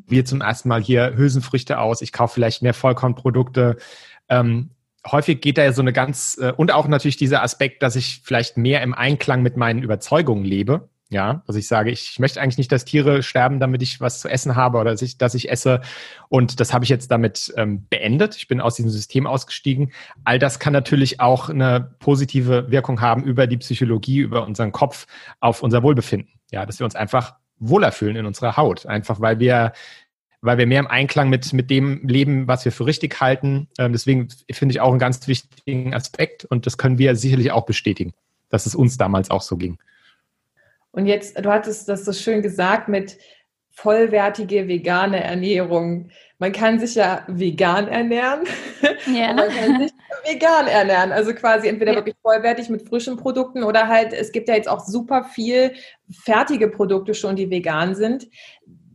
[0.08, 3.78] wir zum ersten Mal hier Hülsenfrüchte aus, ich kaufe vielleicht mehr Vollkornprodukte.
[4.30, 4.72] Ähm,
[5.10, 8.22] häufig geht da ja so eine ganz, äh, und auch natürlich dieser Aspekt, dass ich
[8.24, 10.90] vielleicht mehr im Einklang mit meinen Überzeugungen lebe.
[11.14, 14.30] Ja, dass ich sage, ich möchte eigentlich nicht, dass Tiere sterben, damit ich was zu
[14.30, 15.82] essen habe oder dass ich, dass ich esse.
[16.30, 18.38] Und das habe ich jetzt damit ähm, beendet.
[18.38, 19.92] Ich bin aus diesem System ausgestiegen.
[20.24, 25.06] All das kann natürlich auch eine positive Wirkung haben über die Psychologie, über unseren Kopf
[25.42, 26.40] auf unser Wohlbefinden.
[26.50, 28.86] Ja, dass wir uns einfach wohler fühlen in unserer Haut.
[28.86, 29.74] Einfach weil wir
[30.42, 33.68] weil wir mehr im Einklang mit, mit dem leben, was wir für richtig halten.
[33.78, 37.66] Ähm, deswegen finde ich auch einen ganz wichtigen Aspekt und das können wir sicherlich auch
[37.66, 38.14] bestätigen,
[38.50, 39.78] dass es uns damals auch so ging.
[40.92, 43.18] Und jetzt, du hattest das so schön gesagt mit
[43.72, 46.10] vollwertige vegane Ernährung.
[46.40, 48.42] Man kann sich ja vegan ernähren,
[49.06, 49.34] ja.
[49.34, 49.92] man kann sich
[50.28, 51.12] vegan ernähren.
[51.12, 51.98] Also quasi entweder ja.
[51.98, 55.74] wirklich vollwertig mit frischen Produkten oder halt, es gibt ja jetzt auch super viel
[56.12, 58.28] fertige Produkte schon, die vegan sind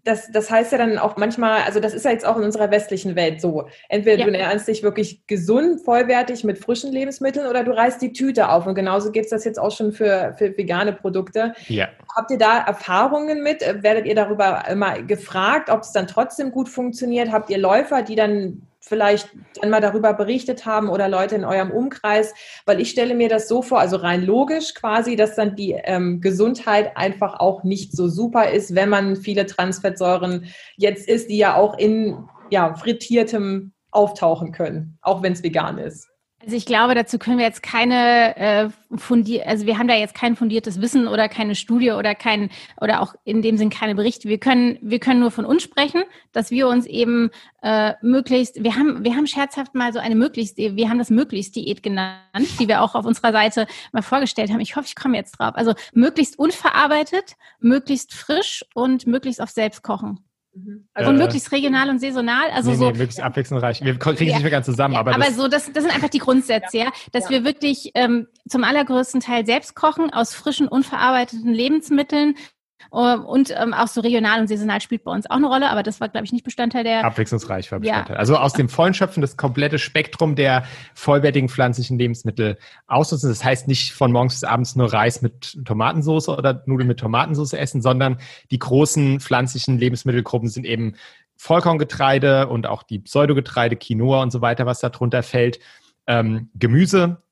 [0.07, 2.71] das, das heißt ja dann auch manchmal, also das ist ja jetzt auch in unserer
[2.71, 3.69] westlichen Welt so.
[3.89, 4.25] Entweder ja.
[4.25, 8.67] du ernährst dich wirklich gesund, vollwertig mit frischen Lebensmitteln oder du reißt die Tüte auf.
[8.67, 11.55] Und genauso gibt es das jetzt auch schon für, für vegane Produkte.
[11.67, 11.89] Ja.
[12.15, 13.63] Habt ihr da Erfahrungen mit?
[13.83, 17.33] Werdet ihr darüber immer gefragt, ob es dann trotzdem gut funktioniert?
[17.33, 19.29] Habt ihr Läufer, die dann vielleicht
[19.61, 22.33] dann mal darüber berichtet haben oder Leute in eurem Umkreis,
[22.67, 26.21] weil ich stelle mir das so vor, also rein logisch quasi, dass dann die ähm,
[26.21, 31.57] Gesundheit einfach auch nicht so super ist, wenn man viele Transfettsäuren jetzt isst, die ja
[31.57, 36.09] auch in ja, frittiertem auftauchen können, auch wenn es vegan ist.
[36.47, 40.15] Also ich glaube, dazu können wir jetzt keine äh, fundiert, also wir haben da jetzt
[40.15, 44.29] kein fundiertes Wissen oder keine Studie oder kein oder auch in dem Sinn keine Berichte.
[44.29, 47.31] Wir können wir können nur von uns sprechen, dass wir uns eben
[47.63, 51.57] äh, möglichst, wir haben wir haben scherzhaft mal so eine möglichst, wir haben das möglichst
[51.57, 52.21] Diät genannt,
[52.61, 54.61] die wir auch auf unserer Seite mal vorgestellt haben.
[54.61, 55.57] Ich hoffe, ich komme jetzt drauf.
[55.57, 60.11] Also möglichst unverarbeitet, möglichst frisch und möglichst auf selbst kochen.
[60.11, 60.26] Mhm.
[60.95, 62.51] Also und möglichst regional und saisonal.
[62.53, 63.83] Also nee, so, nee, möglichst abwechslungsreich.
[63.83, 64.27] Wir kriegen es ja.
[64.27, 64.97] nicht mehr ganz zusammen.
[64.97, 66.93] Aber, aber so, das, das sind einfach die Grundsätze, ja.
[67.13, 67.31] Dass ja.
[67.31, 72.37] wir wirklich ähm, zum allergrößten Teil selbst kochen, aus frischen, unverarbeiteten Lebensmitteln,
[72.91, 76.01] und ähm, auch so regional und saisonal spielt bei uns auch eine Rolle, aber das
[76.01, 77.05] war, glaube ich, nicht Bestandteil der.
[77.05, 78.15] Abwechslungsreich war Bestandteil.
[78.15, 78.19] Ja.
[78.21, 80.65] Also aus dem vollen Schöpfen das komplette Spektrum der
[80.95, 83.29] vollwertigen pflanzlichen Lebensmittel ausnutzen.
[83.29, 87.55] Das heißt nicht von morgens bis abends nur Reis mit Tomatensauce oder Nudeln mit Tomatensauce
[87.55, 88.19] essen, sondern
[88.51, 90.95] die großen pflanzlichen Lebensmittelgruppen sind eben
[91.37, 95.59] Vollkorngetreide und auch die Pseudogetreide, Quinoa und so weiter, was darunter fällt.
[96.07, 97.23] Ähm, Gemüse,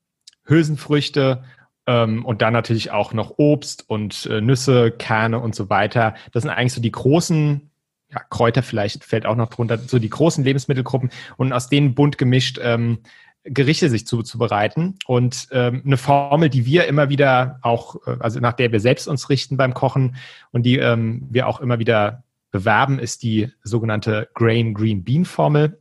[0.43, 1.43] Hülsenfrüchte
[1.87, 6.15] ähm, und dann natürlich auch noch Obst und äh, Nüsse, Kerne und so weiter.
[6.31, 7.69] Das sind eigentlich so die großen,
[8.11, 12.17] ja, Kräuter vielleicht fällt auch noch drunter, so die großen Lebensmittelgruppen und aus denen bunt
[12.17, 12.99] gemischt ähm,
[13.47, 14.97] Gerichte sich zuzubereiten.
[15.05, 19.07] Und ähm, eine Formel, die wir immer wieder auch, äh, also nach der wir selbst
[19.07, 20.15] uns richten beim Kochen
[20.51, 25.79] und die ähm, wir auch immer wieder bewerben, ist die sogenannte Grain Green Bean Formel.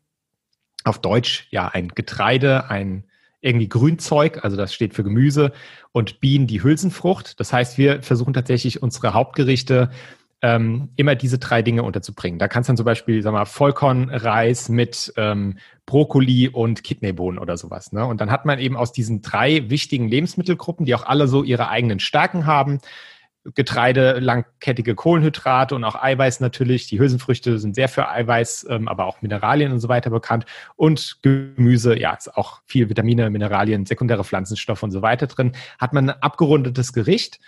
[0.84, 3.04] Auf Deutsch ja ein Getreide, ein
[3.44, 5.52] irgendwie Grünzeug, also das steht für Gemüse,
[5.92, 7.38] und Bienen die Hülsenfrucht.
[7.38, 9.90] Das heißt, wir versuchen tatsächlich unsere Hauptgerichte
[10.42, 12.38] ähm, immer diese drei Dinge unterzubringen.
[12.38, 17.56] Da kannst du dann zum Beispiel, sag mal, Vollkornreis mit ähm, Brokkoli und Kidneybohnen oder
[17.56, 17.92] sowas.
[17.92, 18.04] Ne?
[18.04, 21.68] Und dann hat man eben aus diesen drei wichtigen Lebensmittelgruppen, die auch alle so ihre
[21.68, 22.78] eigenen Stärken haben,
[23.54, 26.86] Getreide, langkettige Kohlenhydrate und auch Eiweiß natürlich.
[26.86, 30.46] Die Hülsenfrüchte sind sehr für Eiweiß, ähm, aber auch Mineralien und so weiter bekannt.
[30.76, 35.52] Und Gemüse, ja, ist auch viel Vitamine, Mineralien, sekundäre Pflanzenstoffe und so weiter drin.
[35.78, 37.38] Hat man ein abgerundetes Gericht.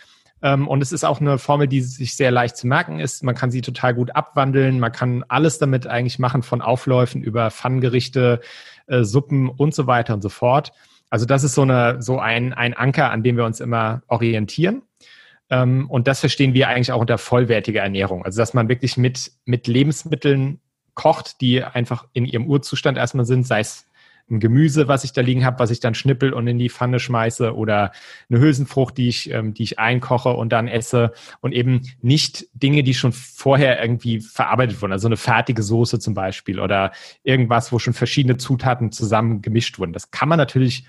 [0.43, 3.25] Ähm, und es ist auch eine Formel, die sich sehr leicht zu merken ist.
[3.25, 4.79] Man kann sie total gut abwandeln.
[4.79, 8.41] Man kann alles damit eigentlich machen, von Aufläufen über Pfannengerichte,
[8.87, 10.73] äh, Suppen und so weiter und so fort.
[11.09, 14.83] Also das ist so, eine, so ein, ein Anker, an dem wir uns immer orientieren.
[15.51, 18.25] Ähm, und das verstehen wir eigentlich auch unter vollwertiger Ernährung.
[18.25, 20.61] Also, dass man wirklich mit, mit Lebensmitteln
[20.95, 23.87] kocht, die einfach in ihrem Urzustand erstmal sind, sei es
[24.29, 26.99] ein Gemüse, was ich da liegen habe, was ich dann schnippel und in die Pfanne
[26.99, 27.93] schmeiße oder
[28.29, 32.83] eine Hülsenfrucht, die ich, ähm, die ich einkoche und dann esse und eben nicht Dinge,
[32.83, 36.93] die schon vorher irgendwie verarbeitet wurden, also eine fertige Soße zum Beispiel oder
[37.23, 39.93] irgendwas, wo schon verschiedene Zutaten zusammen gemischt wurden.
[39.93, 40.87] Das kann man natürlich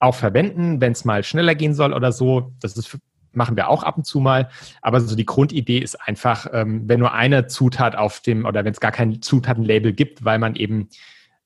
[0.00, 2.52] auch verwenden, wenn es mal schneller gehen soll oder so.
[2.60, 2.98] Das ist
[3.32, 4.48] machen wir auch ab und zu mal.
[4.82, 8.72] Aber so die Grundidee ist einfach, ähm, wenn nur eine Zutat auf dem oder wenn
[8.72, 10.88] es gar kein Zutatenlabel gibt, weil man eben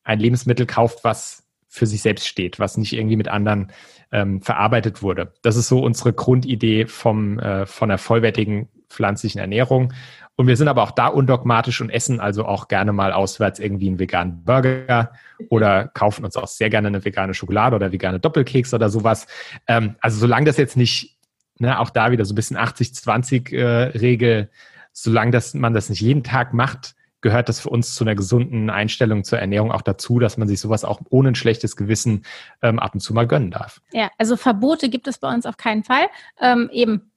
[0.03, 3.73] ein Lebensmittel kauft, was für sich selbst steht, was nicht irgendwie mit anderen
[4.13, 5.33] ähm, verarbeitet wurde.
[5.43, 9.93] Das ist so unsere Grundidee vom, äh, von einer vollwertigen pflanzlichen Ernährung.
[10.37, 13.89] Und wir sind aber auch da undogmatisch und essen also auch gerne mal auswärts irgendwie
[13.89, 15.13] einen veganen Burger
[15.49, 19.27] oder kaufen uns auch sehr gerne eine vegane Schokolade oder vegane Doppelkeks oder sowas.
[19.69, 21.14] Ähm, also solange das jetzt nicht
[21.59, 24.47] ne, auch da wieder so ein bisschen 80-20-Regel, äh,
[24.93, 28.69] solange das, man das nicht jeden Tag macht, gehört das für uns zu einer gesunden
[28.69, 32.25] Einstellung zur Ernährung auch dazu, dass man sich sowas auch ohne ein schlechtes Gewissen
[32.61, 33.81] ähm, ab und zu mal gönnen darf.
[33.93, 36.07] Ja, also Verbote gibt es bei uns auf keinen Fall.
[36.39, 37.11] Ähm, eben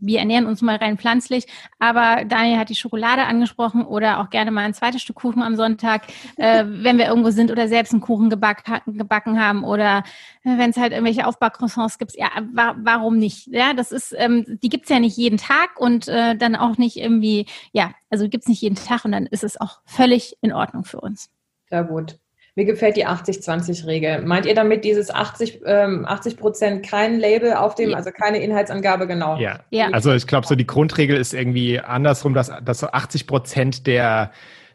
[0.00, 1.46] wir ernähren uns mal rein pflanzlich,
[1.78, 5.56] aber Daniel hat die Schokolade angesprochen oder auch gerne mal ein zweites Stück Kuchen am
[5.56, 6.02] Sonntag,
[6.36, 10.04] äh, wenn wir irgendwo sind oder selbst einen Kuchen geback, gebacken haben oder
[10.44, 13.46] äh, wenn es halt irgendwelche Aufbackcroissants gibt, ja, wa warum nicht?
[13.48, 16.96] Ja, das ist, ähm, die gibt's ja nicht jeden Tag und äh, dann auch nicht
[16.96, 20.84] irgendwie, ja, also gibt's nicht jeden Tag und dann ist es auch völlig in Ordnung
[20.84, 21.30] für uns.
[21.68, 22.18] Sehr gut.
[22.60, 24.20] Mir gefällt die 80-20-Regel.
[24.20, 27.96] Meint ihr damit dieses 80 ähm, 80 Prozent kein Label auf dem, ja.
[27.96, 29.38] also keine Inhaltsangabe genau?
[29.38, 29.60] Ja.
[29.70, 29.88] ja.
[29.92, 34.30] Also ich glaube, so die Grundregel ist irgendwie andersrum, dass, dass so 80 Prozent der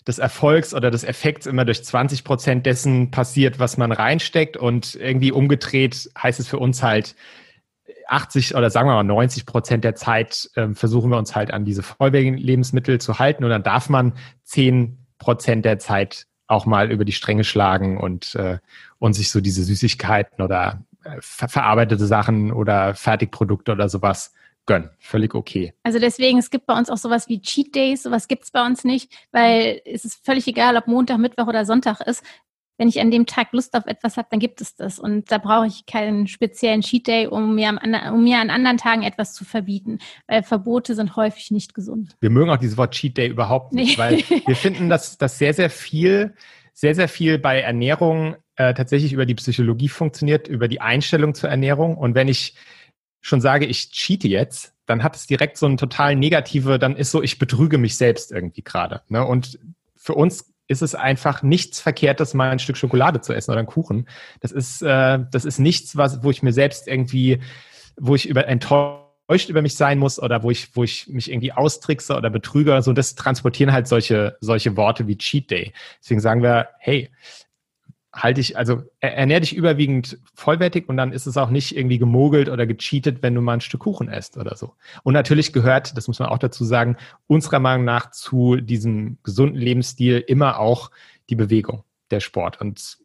[0.07, 4.95] des Erfolgs oder des Effekts immer durch 20 Prozent dessen passiert, was man reinsteckt und
[4.95, 7.15] irgendwie umgedreht heißt es für uns halt
[8.07, 11.65] 80 oder sagen wir mal 90 Prozent der Zeit äh, versuchen wir uns halt an
[11.65, 14.13] diese vollwertigen Lebensmittel zu halten und dann darf man
[14.45, 18.59] 10 Prozent der Zeit auch mal über die Stränge schlagen und, äh,
[18.99, 24.33] und sich so diese Süßigkeiten oder äh, ver verarbeitete Sachen oder Fertigprodukte oder sowas
[24.65, 24.89] gönnen.
[24.99, 25.73] Völlig okay.
[25.83, 28.65] Also deswegen, es gibt bei uns auch sowas wie Cheat Days, sowas gibt es bei
[28.65, 32.23] uns nicht, weil es ist völlig egal, ob Montag, Mittwoch oder Sonntag ist.
[32.77, 34.99] Wenn ich an dem Tag Lust auf etwas habe, dann gibt es das.
[34.99, 37.79] Und da brauche ich keinen speziellen Cheat Day, um mir, am,
[38.13, 42.15] um mir an anderen Tagen etwas zu verbieten, weil Verbote sind häufig nicht gesund.
[42.19, 44.03] Wir mögen auch dieses Wort Cheat Day überhaupt nicht, nee.
[44.03, 46.35] weil wir finden, dass, dass sehr, sehr viel,
[46.73, 51.49] sehr, sehr viel bei Ernährung äh, tatsächlich über die Psychologie funktioniert, über die Einstellung zur
[51.49, 51.97] Ernährung.
[51.97, 52.55] Und wenn ich
[53.21, 57.11] schon sage, ich cheate jetzt, dann hat es direkt so eine total negative, dann ist
[57.11, 59.01] so, ich betrüge mich selbst irgendwie gerade.
[59.09, 59.25] Ne?
[59.25, 59.59] Und
[59.95, 63.67] für uns ist es einfach nichts Verkehrtes, mal ein Stück Schokolade zu essen oder einen
[63.67, 64.07] Kuchen.
[64.39, 67.39] Das ist, äh, das ist nichts, was, wo ich mir selbst irgendwie,
[67.97, 71.51] wo ich über enttäuscht über mich sein muss oder wo ich, wo ich mich irgendwie
[71.51, 72.93] austrickse oder betrüge oder so.
[72.93, 75.73] Das transportieren halt solche, solche Worte wie Cheat Day.
[76.01, 77.11] Deswegen sagen wir, hey,
[78.15, 82.49] halte ich, also ernähr dich überwiegend vollwertig und dann ist es auch nicht irgendwie gemogelt
[82.49, 84.73] oder gecheatet, wenn du mal ein Stück Kuchen isst oder so.
[85.03, 86.95] Und natürlich gehört, das muss man auch dazu sagen,
[87.27, 90.91] unserer Meinung nach zu diesem gesunden Lebensstil immer auch
[91.29, 92.61] die Bewegung, der Sport.
[92.61, 92.97] Und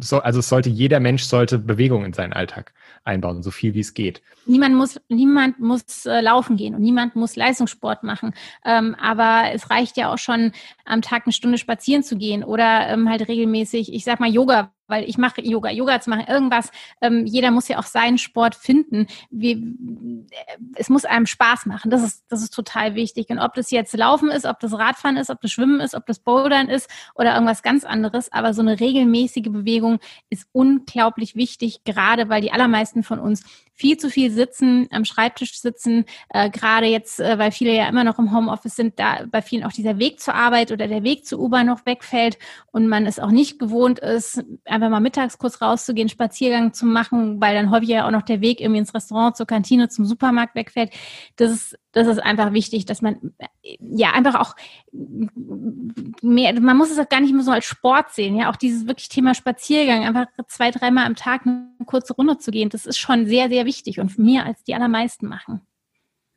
[0.00, 2.72] so, also es sollte jeder Mensch sollte Bewegung in seinen Alltag
[3.04, 4.22] einbauen, so viel wie es geht.
[4.46, 8.34] Niemand muss, niemand muss äh, laufen gehen und niemand muss Leistungssport machen.
[8.64, 10.52] Ähm, aber es reicht ja auch schon,
[10.84, 14.72] am Tag eine Stunde spazieren zu gehen oder ähm, halt regelmäßig, ich sag mal, Yoga
[14.86, 16.70] weil ich mache Yoga, Yoga zu machen, irgendwas.
[17.00, 19.06] Ähm, jeder muss ja auch seinen Sport finden.
[19.30, 19.74] Wie,
[20.76, 21.90] es muss einem Spaß machen.
[21.90, 23.30] Das ist, das ist total wichtig.
[23.30, 26.06] Und ob das jetzt Laufen ist, ob das Radfahren ist, ob das Schwimmen ist, ob
[26.06, 28.32] das Bouldern ist oder irgendwas ganz anderes.
[28.32, 29.98] Aber so eine regelmäßige Bewegung
[30.30, 33.44] ist unglaublich wichtig, gerade weil die allermeisten von uns
[33.82, 38.04] viel zu viel sitzen, am Schreibtisch sitzen, äh, gerade jetzt, äh, weil viele ja immer
[38.04, 41.26] noch im Homeoffice sind, da bei vielen auch dieser Weg zur Arbeit oder der Weg
[41.26, 42.38] zur U-Bahn noch wegfällt
[42.70, 47.40] und man es auch nicht gewohnt ist, einfach mal mittags kurz rauszugehen, Spaziergang zu machen,
[47.40, 50.54] weil dann häufig ja auch noch der Weg irgendwie ins Restaurant, zur Kantine, zum Supermarkt
[50.54, 50.92] wegfällt.
[51.34, 53.34] Das ist, das ist einfach wichtig, dass man
[53.80, 54.56] ja einfach auch
[56.22, 58.86] mehr, man muss es auch gar nicht mehr so als Sport sehen, ja, auch dieses
[58.86, 62.98] wirklich Thema Spaziergang, einfach zwei, dreimal am Tag eine kurze Runde zu gehen, das ist
[62.98, 65.60] schon sehr, sehr wichtig und mehr als die allermeisten machen.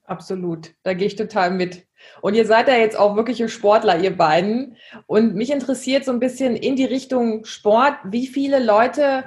[0.05, 1.87] Absolut, da gehe ich total mit.
[2.21, 4.75] Und ihr seid ja jetzt auch wirkliche Sportler, ihr beiden.
[5.07, 9.23] Und mich interessiert so ein bisschen in die Richtung Sport, wie viele Leute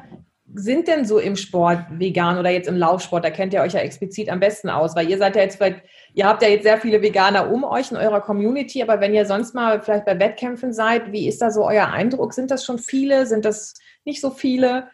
[0.55, 3.25] sind denn so im Sport vegan oder jetzt im Laufsport?
[3.25, 5.83] Da kennt ihr euch ja explizit am besten aus, weil ihr seid ja jetzt vielleicht,
[6.15, 9.27] ihr habt ja jetzt sehr viele Veganer um euch in eurer Community, aber wenn ihr
[9.27, 12.33] sonst mal vielleicht bei Wettkämpfen seid, wie ist da so euer Eindruck?
[12.33, 13.27] Sind das schon viele?
[13.27, 13.75] Sind das
[14.05, 14.89] nicht so viele?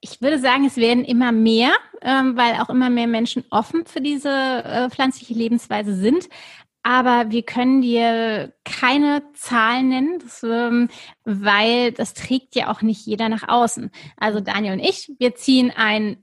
[0.00, 1.72] Ich würde sagen, es werden immer mehr,
[2.02, 6.28] ähm, weil auch immer mehr Menschen offen für diese äh, pflanzliche Lebensweise sind
[6.84, 10.88] aber wir können dir keine Zahlen nennen, das, ähm,
[11.24, 13.90] weil das trägt ja auch nicht jeder nach außen.
[14.18, 16.22] Also Daniel und ich, wir ziehen ein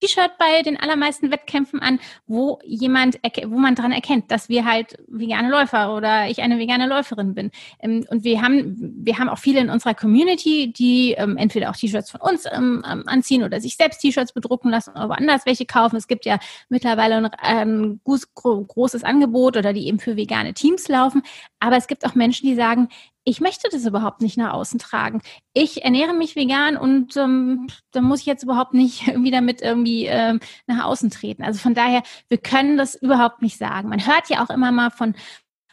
[0.00, 4.96] T-Shirt bei den allermeisten Wettkämpfen an, wo jemand, wo man dran erkennt, dass wir halt
[5.08, 7.50] vegane Läufer oder ich eine vegane Läuferin bin.
[7.80, 11.76] Ähm, und wir haben, wir haben auch viele in unserer Community, die ähm, entweder auch
[11.76, 15.96] T-Shirts von uns ähm, anziehen oder sich selbst T-Shirts bedrucken lassen oder woanders welche kaufen.
[15.96, 16.38] Es gibt ja
[16.68, 21.22] mittlerweile ein, ein großes Angebot oder die eben für vegane Teams laufen.
[21.58, 22.88] Aber es gibt auch Menschen, die sagen,
[23.24, 25.20] ich möchte das überhaupt nicht nach außen tragen.
[25.52, 30.06] Ich ernähre mich vegan und ähm, da muss ich jetzt überhaupt nicht irgendwie damit irgendwie
[30.06, 31.42] ähm, nach außen treten.
[31.42, 33.88] Also von daher, wir können das überhaupt nicht sagen.
[33.88, 35.14] Man hört ja auch immer mal von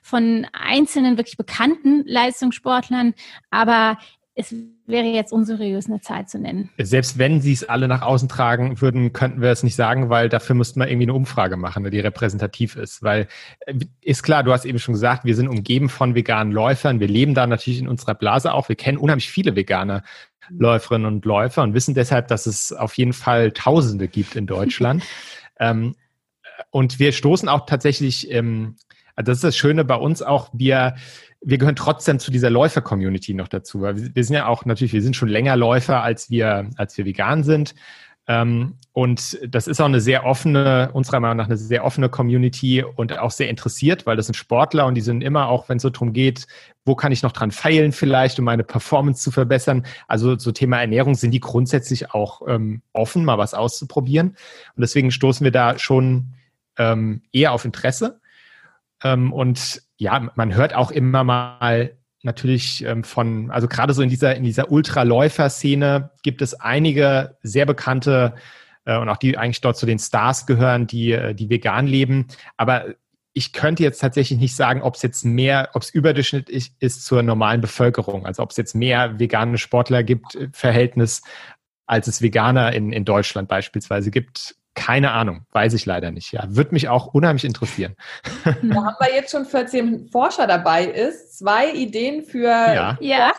[0.04, 3.14] von einzelnen wirklich bekannten Leistungssportlern,
[3.52, 3.98] aber
[4.40, 4.54] es
[4.86, 6.70] wäre jetzt unseriös, eine Zahl zu nennen.
[6.78, 10.30] Selbst wenn sie es alle nach außen tragen würden, könnten wir es nicht sagen, weil
[10.30, 13.02] dafür müssten wir irgendwie eine Umfrage machen, die repräsentativ ist.
[13.02, 13.28] Weil
[13.62, 17.00] äh, ist klar, du hast eben schon gesagt, wir sind umgeben von veganen Läufern.
[17.00, 18.70] Wir leben da natürlich in unserer Blase auch.
[18.70, 20.04] Wir kennen unheimlich viele vegane
[20.50, 25.04] Läuferinnen und Läufer und wissen deshalb, dass es auf jeden Fall Tausende gibt in Deutschland.
[25.60, 25.96] ähm,
[26.70, 28.76] und wir stoßen auch tatsächlich, ähm,
[29.16, 30.96] also das ist das Schöne bei uns auch, wir
[31.42, 33.82] wir gehören trotzdem zu dieser Läufer-Community noch dazu.
[33.82, 37.06] Weil wir, sind ja auch natürlich, wir sind schon länger Läufer, als wir, als wir
[37.06, 37.76] vegan sind.
[38.30, 42.84] Ähm, und das ist auch eine sehr offene, unserer Meinung nach eine sehr offene Community
[42.84, 45.84] und auch sehr interessiert, weil das sind Sportler und die sind immer auch, wenn es
[45.84, 46.46] so darum geht,
[46.84, 49.86] wo kann ich noch dran feilen vielleicht, um meine Performance zu verbessern.
[50.08, 54.30] Also so Thema Ernährung sind die grundsätzlich auch ähm, offen, mal was auszuprobieren.
[54.76, 56.34] Und deswegen stoßen wir da schon
[56.78, 58.20] ähm, eher auf Interesse.
[59.04, 64.10] Ähm, und ja, man hört auch immer mal natürlich ähm, von, also gerade so in
[64.10, 68.36] dieser, in dieser Ultraläufer-Szene gibt es einige sehr bekannte
[68.86, 72.28] äh, und auch die eigentlich dort zu den Stars gehören, die, äh, die vegan leben.
[72.58, 72.86] Aber
[73.34, 77.22] ich könnte jetzt tatsächlich nicht sagen, ob es jetzt mehr, ob es überdurchschnittlich ist zur
[77.22, 78.26] normalen Bevölkerung.
[78.26, 81.22] Also ob es jetzt mehr vegane Sportler gibt, äh, Verhältnis,
[81.86, 84.57] als es Veganer in, in Deutschland beispielsweise gibt.
[84.78, 86.32] Keine Ahnung, weiß ich leider nicht.
[86.32, 87.96] Ja, würde mich auch unheimlich interessieren.
[88.46, 92.96] Da haben wir jetzt schon 14 Forscher dabei ist, zwei Ideen für ja.
[93.02, 93.34] ja.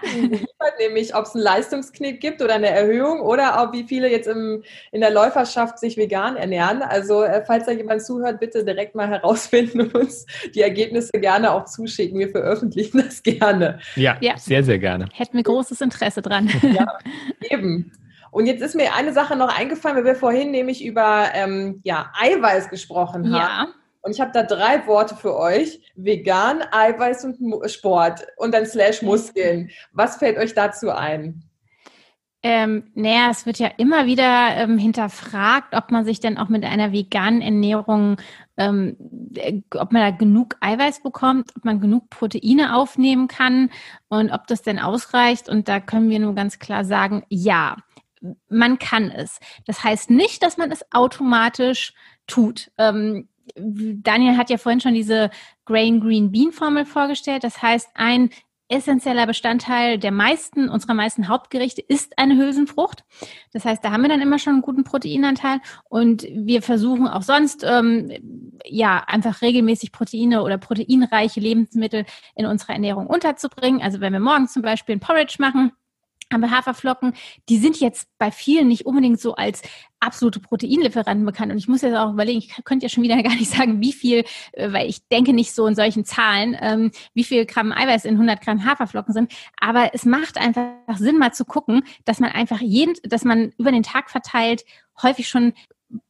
[0.81, 4.65] nämlich ob es einen Leistungsknick gibt oder eine Erhöhung oder auch wie viele jetzt im,
[4.91, 6.83] in der Läuferschaft sich vegan ernähren.
[6.83, 10.27] Also äh, falls da jemand zuhört, bitte direkt mal herausfinden und uns
[10.57, 12.19] die Ergebnisse gerne auch zuschicken.
[12.19, 13.79] Wir veröffentlichen das gerne.
[13.95, 14.37] Ja, ja.
[14.37, 15.09] sehr, sehr gerne.
[15.15, 16.51] Hätten wir großes Interesse dran.
[16.63, 16.99] Ja,
[17.51, 17.93] eben.
[18.39, 22.13] Und jetzt ist mir eine Sache noch eingefallen, weil wir vorhin nämlich über ähm, ja,
[22.21, 23.35] Eiweiß gesprochen haben.
[23.35, 23.67] Ja.
[24.03, 25.81] Und ich habe da drei Worte für euch.
[25.97, 29.71] Vegan, Eiweiß und Sport und dann slash Muskeln.
[29.91, 31.43] Was fällt euch dazu ein?
[32.45, 36.65] Ähm, naja, es wird ja immer wieder ähm, hinterfragt, ob man sich denn auch mit
[36.65, 38.19] einer veganen Ernährung,
[38.57, 38.97] ähm,
[39.35, 43.71] äh, ob man da genug Eiweiß bekommt, ob man genug Proteine aufnehmen kann
[44.07, 45.49] und ob das denn ausreicht.
[45.49, 47.79] Und da können wir nur ganz klar sagen, ja
[48.49, 49.41] man kann es.
[49.67, 51.95] Das heißt nicht, dass man es automatisch
[52.27, 52.71] tut.
[52.79, 55.31] Ähm, Daniel hat ja vorhin schon diese
[55.65, 57.45] Grain Green Bean Formel vorgestellt.
[57.45, 58.31] Das heißt, ein
[58.69, 63.05] essentieller Bestandteil der meisten, unserer meisten Hauptgerichte ist eine Hülsenfrucht.
[63.53, 67.23] Das heißt, da haben wir dann immer schon einen guten Proteinanteil und wir versuchen auch
[67.23, 68.11] sonst, ähm,
[68.67, 72.05] ja, einfach regelmäßig Proteine oder proteinreiche Lebensmittel
[72.35, 73.81] in unserer Ernährung unterzubringen.
[73.81, 75.73] Also wenn wir morgens zum Beispiel ein Porridge machen,
[76.31, 77.15] aber Haferflocken,
[77.49, 79.63] die sind jetzt bei vielen nicht unbedingt so als
[80.01, 81.53] absolute Proteinlieferanten bekannt.
[81.53, 83.93] Und ich muss jetzt auch überlegen, ich könnte ja schon wieder gar nicht sagen, wie
[83.93, 88.05] viel, äh, weil ich denke nicht so in solchen Zahlen, ähm, wie viel Gramm Eiweiß
[88.05, 89.33] in 100 Gramm Haferflocken sind.
[89.61, 93.73] Aber es macht einfach Sinn, mal zu gucken, dass man einfach jeden, dass man über
[93.73, 94.65] den Tag verteilt
[95.03, 95.53] häufig schon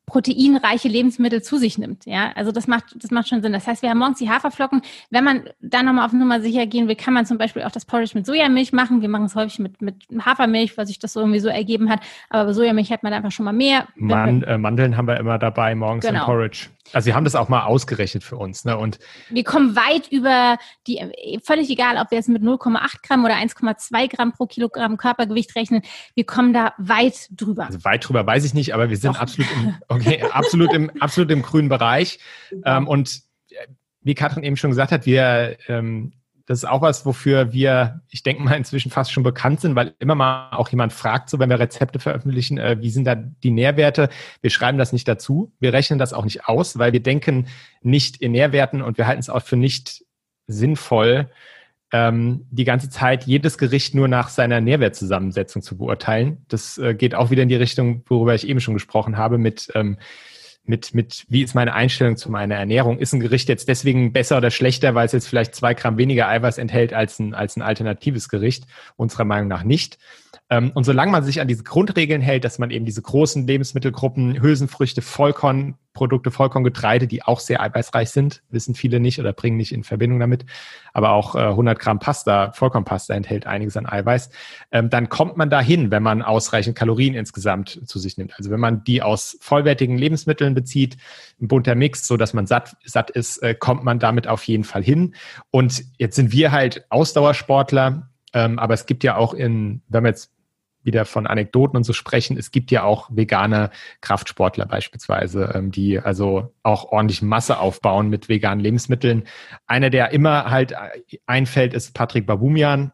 [0.09, 2.07] proteinreiche Lebensmittel zu sich nimmt.
[2.07, 3.53] Ja, also das macht, das macht schon Sinn.
[3.53, 4.81] Das heißt, wir haben morgens die Haferflocken.
[5.11, 7.85] Wenn man da nochmal auf Nummer sicher gehen will, kann man zum Beispiel auch das
[7.85, 9.03] Porridge mit Sojamilch machen.
[9.03, 12.01] Wir machen es häufig mit, mit Hafermilch, weil sich das so irgendwie so ergeben hat.
[12.31, 13.87] Aber bei Sojamilch hat man einfach schon mal mehr.
[13.97, 16.21] Man, äh, Mandeln haben wir immer dabei morgens genau.
[16.21, 16.69] im Porridge.
[16.93, 18.65] Also wir haben das auch mal ausgerechnet für uns.
[18.65, 18.77] Ne?
[18.77, 18.99] Und
[19.29, 20.57] wir kommen weit über
[20.87, 21.01] die,
[21.45, 25.83] völlig egal, ob wir jetzt mit 0,8 Gramm oder 1,2 Gramm pro Kilogramm Körpergewicht rechnen,
[26.15, 27.67] wir kommen da weit drüber.
[27.67, 29.21] Also weit drüber weiß ich nicht, aber wir sind Doch.
[29.21, 32.19] absolut im, okay, absolut im, absolut im grünen Bereich.
[32.65, 33.23] Ähm, und
[34.01, 36.13] wie Katrin eben schon gesagt hat, wir ähm,
[36.49, 39.95] das ist auch was, wofür wir, ich denke mal, inzwischen fast schon bekannt sind, weil
[39.99, 43.51] immer mal auch jemand fragt, so wenn wir Rezepte veröffentlichen, äh, wie sind da die
[43.51, 44.09] Nährwerte?
[44.41, 45.53] Wir schreiben das nicht dazu.
[45.61, 47.49] Wir rechnen das auch nicht aus, weil wir denken
[47.83, 50.07] nicht in Nährwerten und wir halten es auch für nicht
[50.47, 51.31] sinnvoll,
[51.93, 56.45] ähm, die ganze Zeit jedes Gericht nur nach seiner Nährwertzusammensetzung zu beurteilen.
[56.49, 59.71] Das äh, geht auch wieder in die Richtung, worüber ich eben schon gesprochen habe, mit
[59.75, 59.99] ähm,
[60.69, 62.99] mit, mit, wie ist meine Einstellung zu meiner Ernährung?
[62.99, 66.29] Ist ein Gericht jetzt deswegen besser oder schlechter, weil es jetzt vielleicht zwei Gramm weniger
[66.29, 68.67] Eiweiß enthält als ein, als ein alternatives Gericht?
[68.97, 69.99] Unserer Meinung nach nicht.
[70.51, 74.41] Ähm, und solange man sich an diese Grundregeln hält, dass man eben diese großen Lebensmittelgruppen,
[74.41, 79.85] Hülsenfrüchte, Vollkornprodukte, Vollkorngetreide, die auch sehr eiweißreich sind, wissen viele nicht oder bringen nicht in
[79.85, 80.47] Verbindung damit,
[80.95, 84.31] aber auch 100 äh, Gramm Pasta, Vollkornpasta enthält einiges an Eiweiß,
[84.73, 88.33] ähm, dann kommt man dahin, wenn man ausreichend Kalorien insgesamt zu sich nimmt.
[88.39, 90.97] Also wenn man die aus vollwertigen Lebensmitteln bezieht,
[91.43, 94.65] ein bunter Mix, so dass man satt, satt ist, äh, kommt man damit auf jeden
[94.65, 95.15] Fall hin.
[95.51, 100.13] Und jetzt sind wir halt Ausdauersportler, ähm, aber es gibt ja auch in, wenn man
[100.13, 100.31] jetzt
[100.83, 103.71] wieder von Anekdoten und so sprechen, es gibt ja auch vegane
[104.01, 109.25] Kraftsportler beispielsweise, ähm, die also auch ordentlich Masse aufbauen mit veganen Lebensmitteln.
[109.67, 110.75] Einer, der immer halt
[111.27, 112.93] einfällt, ist Patrick Babumian.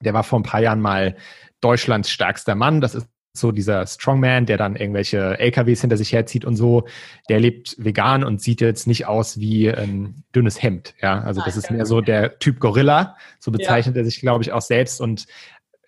[0.00, 1.16] Der war vor ein paar Jahren mal
[1.60, 2.80] Deutschlands stärkster Mann.
[2.80, 6.86] Das ist so dieser Strongman, der dann irgendwelche LKWs hinter sich herzieht und so,
[7.28, 10.94] der lebt vegan und sieht jetzt nicht aus wie ein dünnes Hemd.
[11.00, 13.16] Ja, also das ist mehr so der Typ Gorilla.
[13.38, 14.02] So bezeichnet ja.
[14.02, 15.00] er sich, glaube ich, auch selbst.
[15.00, 15.26] Und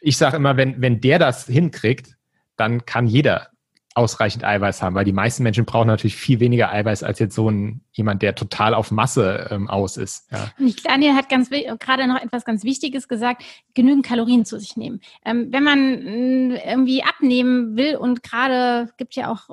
[0.03, 2.17] ich sage immer, wenn, wenn der das hinkriegt,
[2.57, 3.49] dann kann jeder
[3.95, 7.51] ausreichend Eiweiß haben, weil die meisten Menschen brauchen natürlich viel weniger Eiweiß als jetzt so
[7.51, 10.31] ein jemand, der total auf Masse ähm, aus ist.
[10.33, 10.51] Ja.
[10.85, 13.43] Daniel hat ganz gerade noch etwas ganz Wichtiges gesagt:
[13.75, 15.01] genügend Kalorien zu sich nehmen.
[15.25, 19.51] Ähm, wenn man äh, irgendwie abnehmen will und gerade gibt ja auch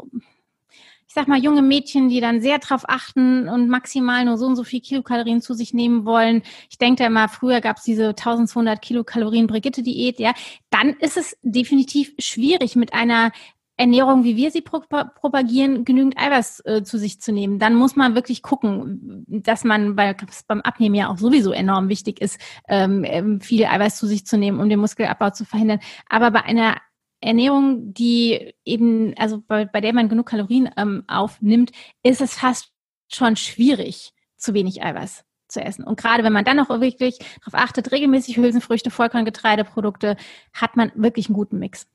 [1.10, 4.56] ich sag mal, junge Mädchen, die dann sehr drauf achten und maximal nur so und
[4.56, 6.44] so viel Kilokalorien zu sich nehmen wollen.
[6.70, 10.34] Ich denke da immer, früher gab es diese 1200 Kilokalorien Brigitte-Diät, ja.
[10.70, 13.32] Dann ist es definitiv schwierig mit einer
[13.76, 17.58] Ernährung, wie wir sie propagieren, genügend Eiweiß äh, zu sich zu nehmen.
[17.58, 21.90] Dann muss man wirklich gucken, dass man, weil es beim Abnehmen ja auch sowieso enorm
[21.90, 25.80] wichtig ist, ähm, ähm, viel Eiweiß zu sich zu nehmen, um den Muskelabbau zu verhindern.
[26.08, 26.76] Aber bei einer
[27.22, 31.72] Ernährung, die eben, also bei, bei der man genug Kalorien ähm, aufnimmt,
[32.04, 32.72] ist es fast
[33.12, 35.84] schon schwierig, zu wenig Eiweiß zu essen.
[35.84, 40.16] Und gerade wenn man dann noch wirklich darauf achtet, regelmäßig Hülsenfrüchte, Vollkorngetreideprodukte,
[40.54, 41.88] hat man wirklich einen guten Mix.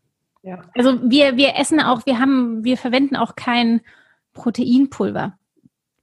[0.42, 0.60] Ja.
[0.74, 3.80] Also wir, wir essen auch, wir haben, wir verwenden auch kein
[4.34, 5.38] Proteinpulver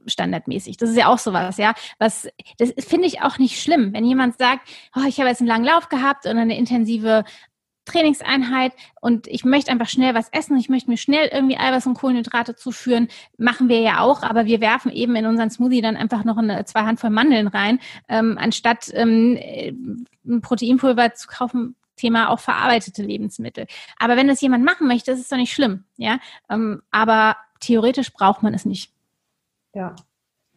[0.07, 0.77] standardmäßig.
[0.77, 1.75] Das ist ja auch sowas, ja.
[1.99, 5.47] Was, das finde ich auch nicht schlimm, wenn jemand sagt, oh, ich habe jetzt einen
[5.47, 7.23] langen Lauf gehabt und eine intensive
[7.85, 11.95] Trainingseinheit und ich möchte einfach schnell was essen, ich möchte mir schnell irgendwie Eiweiß und
[11.95, 13.07] Kohlenhydrate zuführen,
[13.37, 16.63] machen wir ja auch, aber wir werfen eben in unseren Smoothie dann einfach noch eine,
[16.65, 23.67] zwei Handvoll Mandeln rein, ähm, anstatt ähm, ein Proteinpulver zu kaufen, Thema auch verarbeitete Lebensmittel.
[23.97, 26.19] Aber wenn das jemand machen möchte, ist es doch nicht schlimm, ja.
[26.49, 28.91] Ähm, aber theoretisch braucht man es nicht.
[29.73, 29.95] Ja,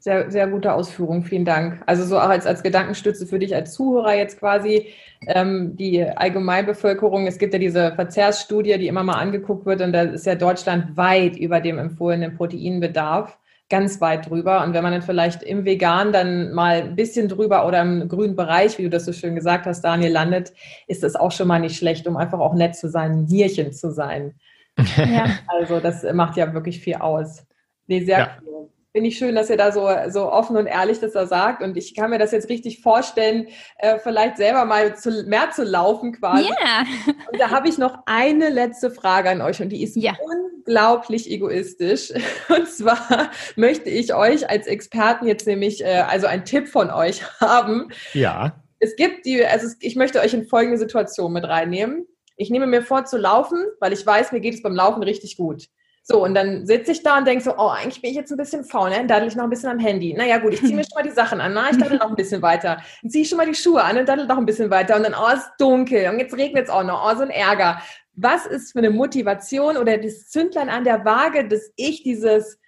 [0.04, 1.82] sehr, sehr gute Ausführung, vielen Dank.
[1.86, 4.88] Also so auch als, als Gedankenstütze für dich als Zuhörer jetzt quasi
[5.26, 7.26] ähm, die Allgemeinbevölkerung.
[7.26, 10.98] Es gibt ja diese Verzehrsstudie, die immer mal angeguckt wird und da ist ja Deutschland
[10.98, 13.38] weit über dem empfohlenen Proteinbedarf,
[13.70, 14.62] ganz weit drüber.
[14.62, 18.36] Und wenn man dann vielleicht im Vegan dann mal ein bisschen drüber oder im grünen
[18.36, 20.52] Bereich, wie du das so schön gesagt hast, Daniel, landet,
[20.86, 23.72] ist das auch schon mal nicht schlecht, um einfach auch nett zu sein, ein Nierchen
[23.72, 24.34] zu sein.
[24.96, 25.38] Ja.
[25.46, 27.46] Also das macht ja wirklich viel aus.
[27.86, 28.38] Nee, sehr ja.
[28.44, 28.54] cool
[28.94, 31.64] finde ich schön, dass ihr da so, so offen und ehrlich das da sagt.
[31.64, 35.64] Und ich kann mir das jetzt richtig vorstellen, äh, vielleicht selber mal zu, mehr zu
[35.64, 36.44] laufen quasi.
[36.44, 36.84] Yeah.
[37.32, 40.14] Und da habe ich noch eine letzte Frage an euch und die ist yeah.
[40.22, 42.12] unglaublich egoistisch.
[42.48, 47.24] Und zwar möchte ich euch als Experten jetzt nämlich, äh, also einen Tipp von euch
[47.40, 47.88] haben.
[48.12, 48.62] Ja.
[48.78, 52.06] Es gibt die, also ich möchte euch in folgende Situation mit reinnehmen.
[52.36, 55.36] Ich nehme mir vor zu laufen, weil ich weiß, mir geht es beim Laufen richtig
[55.36, 55.64] gut.
[56.06, 58.36] So, und dann sitze ich da und denke so, oh, eigentlich bin ich jetzt ein
[58.36, 58.96] bisschen faul, ne?
[58.96, 60.12] Dann daddel ich noch ein bisschen am Handy.
[60.12, 62.14] Naja, gut, ich ziehe mir schon mal die Sachen an, na, ich daddel noch ein
[62.14, 62.82] bisschen weiter.
[63.00, 64.96] Dann ziehe ich schon mal die Schuhe an und daddel noch ein bisschen weiter.
[64.96, 67.30] Und dann, oh, es ist dunkel und jetzt regnet es auch noch, oh, so ein
[67.30, 67.80] Ärger.
[68.16, 72.58] Was ist für eine Motivation oder das Zündlein an der Waage, dass ich dieses,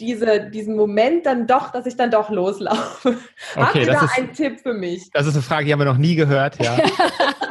[0.00, 3.18] diese, diesen Moment dann doch, dass ich dann doch loslaufe.
[3.54, 5.10] Okay, Habt ihr da ist, einen Tipp für mich?
[5.12, 6.76] Das ist eine Frage, die haben wir noch nie gehört, ja.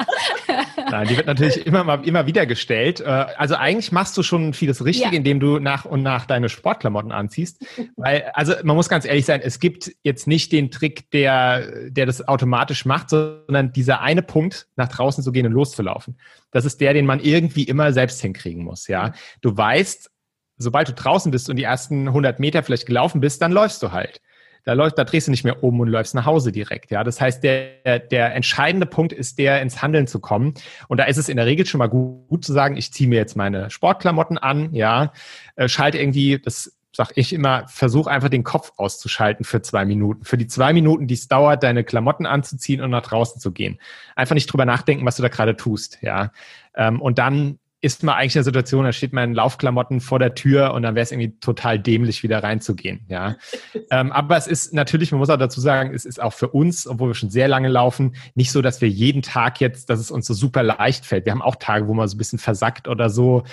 [0.91, 2.99] Nein, die wird natürlich immer mal immer wieder gestellt.
[2.99, 5.11] Äh, also eigentlich machst du schon vieles richtig, ja.
[5.11, 7.65] indem du nach und nach deine Sportklamotten anziehst.
[7.95, 12.05] Weil, also man muss ganz ehrlich sein, es gibt jetzt nicht den Trick, der, der
[12.05, 16.17] das automatisch macht, sondern dieser eine Punkt, nach draußen zu gehen und loszulaufen.
[16.51, 18.87] Das ist der, den man irgendwie immer selbst hinkriegen muss.
[18.87, 20.11] Ja, du weißt,
[20.57, 23.91] sobald du draußen bist und die ersten 100 Meter vielleicht gelaufen bist, dann läufst du
[23.91, 24.21] halt.
[24.65, 26.91] Da läuft, da drehst du nicht mehr um und läufst nach Hause direkt.
[26.91, 30.55] Ja, das heißt, der, der entscheidende Punkt ist der, ins Handeln zu kommen.
[30.87, 33.07] Und da ist es in der Regel schon mal gut, gut zu sagen, ich ziehe
[33.07, 35.13] mir jetzt meine Sportklamotten an, ja,
[35.55, 40.23] äh, schalte irgendwie, das sag ich immer, versuch einfach den Kopf auszuschalten für zwei Minuten.
[40.23, 43.79] Für die zwei Minuten, die es dauert, deine Klamotten anzuziehen und nach draußen zu gehen.
[44.15, 46.31] Einfach nicht drüber nachdenken, was du da gerade tust, ja.
[46.73, 50.17] Ähm, und dann ist man eigentlich in der Situation, da steht man in Laufklamotten vor
[50.17, 53.05] der Tür und dann wäre es irgendwie total dämlich, wieder reinzugehen.
[53.09, 53.35] Ja.
[53.91, 56.87] ähm, aber es ist natürlich, man muss auch dazu sagen, es ist auch für uns,
[56.87, 60.09] obwohl wir schon sehr lange laufen, nicht so, dass wir jeden Tag jetzt, dass es
[60.09, 61.25] uns so super leicht fällt.
[61.25, 63.43] Wir haben auch Tage, wo man so ein bisschen versackt oder so.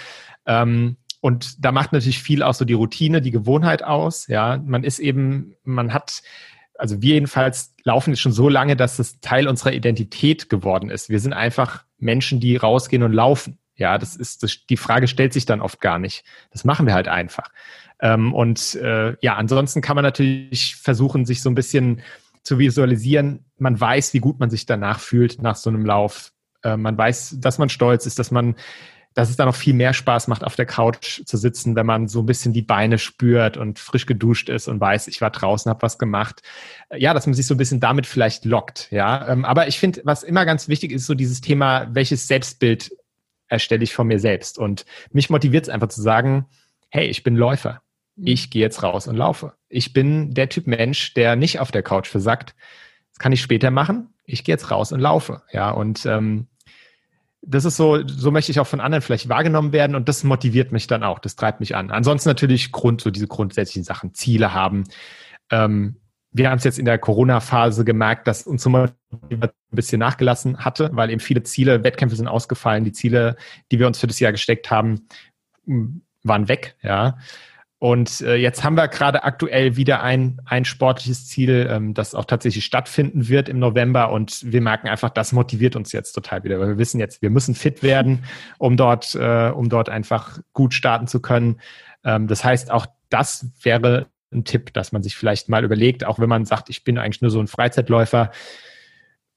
[0.47, 4.28] Ähm, und da macht natürlich viel auch so die Routine, die Gewohnheit aus.
[4.28, 6.22] Ja, man ist eben, man hat
[6.78, 11.11] also wir jedenfalls laufen jetzt schon so lange, dass es Teil unserer Identität geworden ist.
[11.11, 13.59] Wir sind einfach Menschen, die rausgehen und laufen.
[13.75, 16.25] Ja, das ist, das, die Frage stellt sich dann oft gar nicht.
[16.51, 17.51] Das machen wir halt einfach.
[18.01, 22.03] Ähm, und äh, ja, ansonsten kann man natürlich versuchen, sich so ein bisschen
[22.43, 23.45] zu visualisieren.
[23.59, 26.33] Man weiß, wie gut man sich danach fühlt nach so einem Lauf.
[26.64, 28.57] Äh, man weiß, dass man stolz ist, dass man,
[29.14, 32.09] dass es da noch viel mehr Spaß macht, auf der Couch zu sitzen, wenn man
[32.09, 35.70] so ein bisschen die Beine spürt und frisch geduscht ist und weiß, ich war draußen,
[35.70, 36.43] habe was gemacht.
[36.93, 38.91] Ja, dass man sich so ein bisschen damit vielleicht lockt.
[38.91, 42.91] Ja, ähm, aber ich finde, was immer ganz wichtig ist, so dieses Thema, welches Selbstbild
[43.53, 44.59] erstelle ich von mir selbst.
[44.59, 46.46] Und mich motiviert es einfach zu sagen,
[46.90, 47.82] hey, ich bin Läufer.
[48.16, 48.26] Mhm.
[48.26, 49.53] Ich gehe jetzt raus und laufe.
[49.68, 52.55] Ich bin der Typ Mensch, der nicht auf der Couch versagt.
[53.11, 54.09] Das kann ich später machen.
[54.24, 55.42] Ich gehe jetzt raus und laufe.
[55.53, 56.48] Ja, und ähm,
[57.42, 60.70] das ist so, so möchte ich auch von anderen vielleicht wahrgenommen werden und das motiviert
[60.70, 61.90] mich dann auch, das treibt mich an.
[61.90, 64.84] Ansonsten natürlich Grund, so diese grundsätzlichen Sachen, Ziele haben.
[65.50, 65.96] Ähm,
[66.33, 68.91] wir haben es jetzt in der Corona-Phase gemerkt, dass uns ein
[69.70, 73.37] bisschen nachgelassen hatte, weil eben viele Ziele, Wettkämpfe sind ausgefallen, die Ziele,
[73.70, 75.07] die wir uns für das Jahr gesteckt haben,
[76.24, 77.18] waren weg, ja.
[77.78, 82.26] Und äh, jetzt haben wir gerade aktuell wieder ein, ein sportliches Ziel, ähm, das auch
[82.26, 84.12] tatsächlich stattfinden wird im November.
[84.12, 87.30] Und wir merken einfach, das motiviert uns jetzt total wieder, weil wir wissen jetzt, wir
[87.30, 88.22] müssen fit werden,
[88.59, 91.61] um dort, äh, um dort einfach gut starten zu können.
[92.05, 96.18] Ähm, das heißt, auch das wäre ein Tipp, dass man sich vielleicht mal überlegt, auch
[96.18, 98.30] wenn man sagt, ich bin eigentlich nur so ein Freizeitläufer,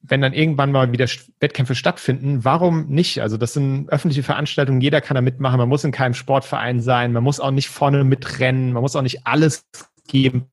[0.02, 1.08] wenn dann irgendwann mal wieder
[1.40, 3.22] Wettkämpfe stattfinden, warum nicht?
[3.22, 7.12] Also das sind öffentliche Veranstaltungen, jeder kann da mitmachen, man muss in keinem Sportverein sein,
[7.12, 9.66] man muss auch nicht vorne mitrennen, man muss auch nicht alles
[10.08, 10.48] geben.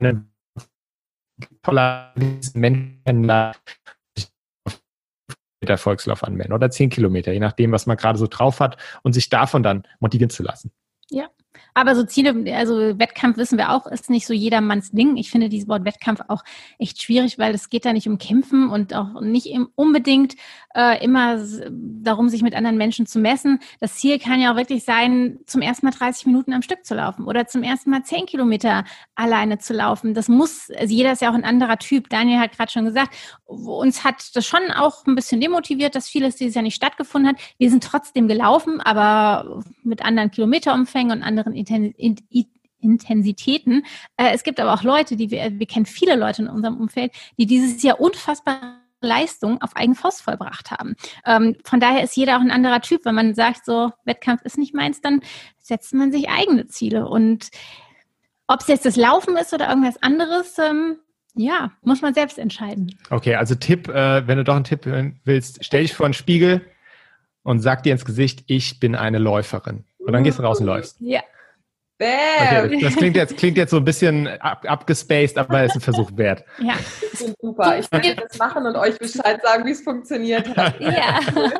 [1.62, 2.14] Toller
[2.54, 3.54] Menschen der
[5.76, 9.28] Volkslauf anmelden oder zehn Kilometer, je nachdem, was man gerade so drauf hat und sich
[9.28, 10.72] davon dann motivieren zu lassen.
[11.10, 11.28] Ja,
[11.74, 15.16] aber so Ziele, also Wettkampf wissen wir auch, ist nicht so jedermanns Ding.
[15.16, 16.44] Ich finde dieses Wort Wettkampf auch
[16.78, 20.36] echt schwierig, weil es geht da nicht um Kämpfen und auch nicht unbedingt
[20.74, 23.60] äh, immer darum, sich mit anderen Menschen zu messen.
[23.80, 26.94] Das Ziel kann ja auch wirklich sein, zum ersten Mal 30 Minuten am Stück zu
[26.94, 30.14] laufen oder zum ersten Mal 10 Kilometer alleine zu laufen.
[30.14, 32.08] Das muss, also jeder ist ja auch ein anderer Typ.
[32.10, 33.14] Daniel hat gerade schon gesagt,
[33.46, 37.40] uns hat das schon auch ein bisschen demotiviert, dass vieles dieses Jahr nicht stattgefunden hat.
[37.58, 41.54] Wir sind trotzdem gelaufen, aber mit anderen Kilometerumfängen und anderen
[42.80, 43.84] Intensitäten.
[44.16, 47.12] Äh, es gibt aber auch Leute, die wir, wir kennen viele Leute in unserem Umfeld,
[47.38, 50.94] die dieses Jahr unfassbar Leistung auf eigene Faust vollbracht haben.
[51.26, 53.04] Ähm, von daher ist jeder auch ein anderer Typ.
[53.04, 55.20] Wenn man sagt, so Wettkampf ist nicht meins, dann
[55.58, 57.08] setzt man sich eigene Ziele.
[57.08, 57.50] Und
[58.46, 60.96] ob es jetzt das Laufen ist oder irgendwas anderes, ähm,
[61.34, 62.96] ja, muss man selbst entscheiden.
[63.10, 64.86] Okay, also Tipp, äh, wenn du doch einen Tipp
[65.24, 66.64] willst, stell dich vor einen Spiegel
[67.42, 69.84] und sag dir ins Gesicht, ich bin eine Läuferin.
[69.98, 71.00] Und dann gehst du raus und läufst.
[71.00, 71.22] Ja.
[72.00, 76.10] Okay, das klingt jetzt, klingt jetzt so ein bisschen ab, abgespaced, aber ist ein Versuch
[76.16, 76.44] wert.
[76.58, 76.74] Ja.
[77.40, 77.78] Super.
[77.78, 80.80] Ich werde das machen und euch Bescheid sagen, wie es funktioniert hat.
[80.80, 81.20] Ja.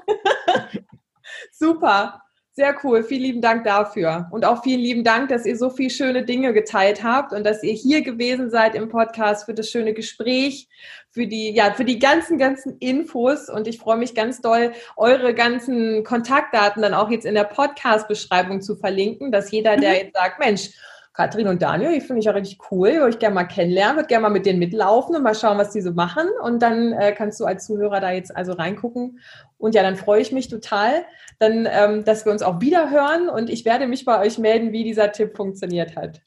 [1.53, 2.20] Super.
[2.55, 3.03] Sehr cool.
[3.03, 4.28] Vielen lieben Dank dafür.
[4.30, 7.62] Und auch vielen lieben Dank, dass ihr so viele schöne Dinge geteilt habt und dass
[7.62, 10.68] ihr hier gewesen seid im Podcast für das schöne Gespräch,
[11.11, 13.48] für die, ja, für die ganzen, ganzen Infos.
[13.48, 18.61] Und ich freue mich ganz doll, eure ganzen Kontaktdaten dann auch jetzt in der Podcast-Beschreibung
[18.61, 19.96] zu verlinken, dass jeder, der mhm.
[19.96, 20.72] jetzt sagt, Mensch,
[21.14, 24.07] Katrin und Daniel, die finde ich ja richtig cool, würde ich gerne mal kennenlernen, würde
[24.07, 26.26] gerne mal mit denen mitlaufen und mal schauen, was die so machen.
[26.42, 29.20] Und dann äh, kannst du als Zuhörer da jetzt also reingucken.
[29.59, 31.05] Und ja, dann freue ich mich total,
[31.43, 34.72] dann, ähm, dass wir uns auch wieder hören und ich werde mich bei euch melden,
[34.72, 36.22] wie dieser Tipp funktioniert hat.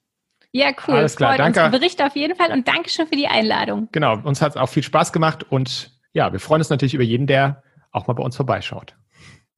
[0.52, 0.96] Ja, cool.
[0.96, 1.64] Alles klar, Freut danke.
[1.64, 1.72] Uns.
[1.72, 3.88] Bericht auf jeden Fall und danke schon für die Einladung.
[3.92, 7.04] Genau, uns hat es auch viel Spaß gemacht und ja, wir freuen uns natürlich über
[7.04, 8.96] jeden, der auch mal bei uns vorbeischaut.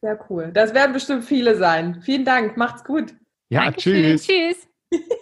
[0.02, 0.52] Sehr cool.
[0.54, 2.02] Das werden bestimmt viele sein.
[2.02, 2.56] Vielen Dank.
[2.56, 3.16] Macht's gut.
[3.50, 4.18] Ja, Dankeschön.
[4.18, 4.68] tschüss.
[4.92, 5.14] Tschüss.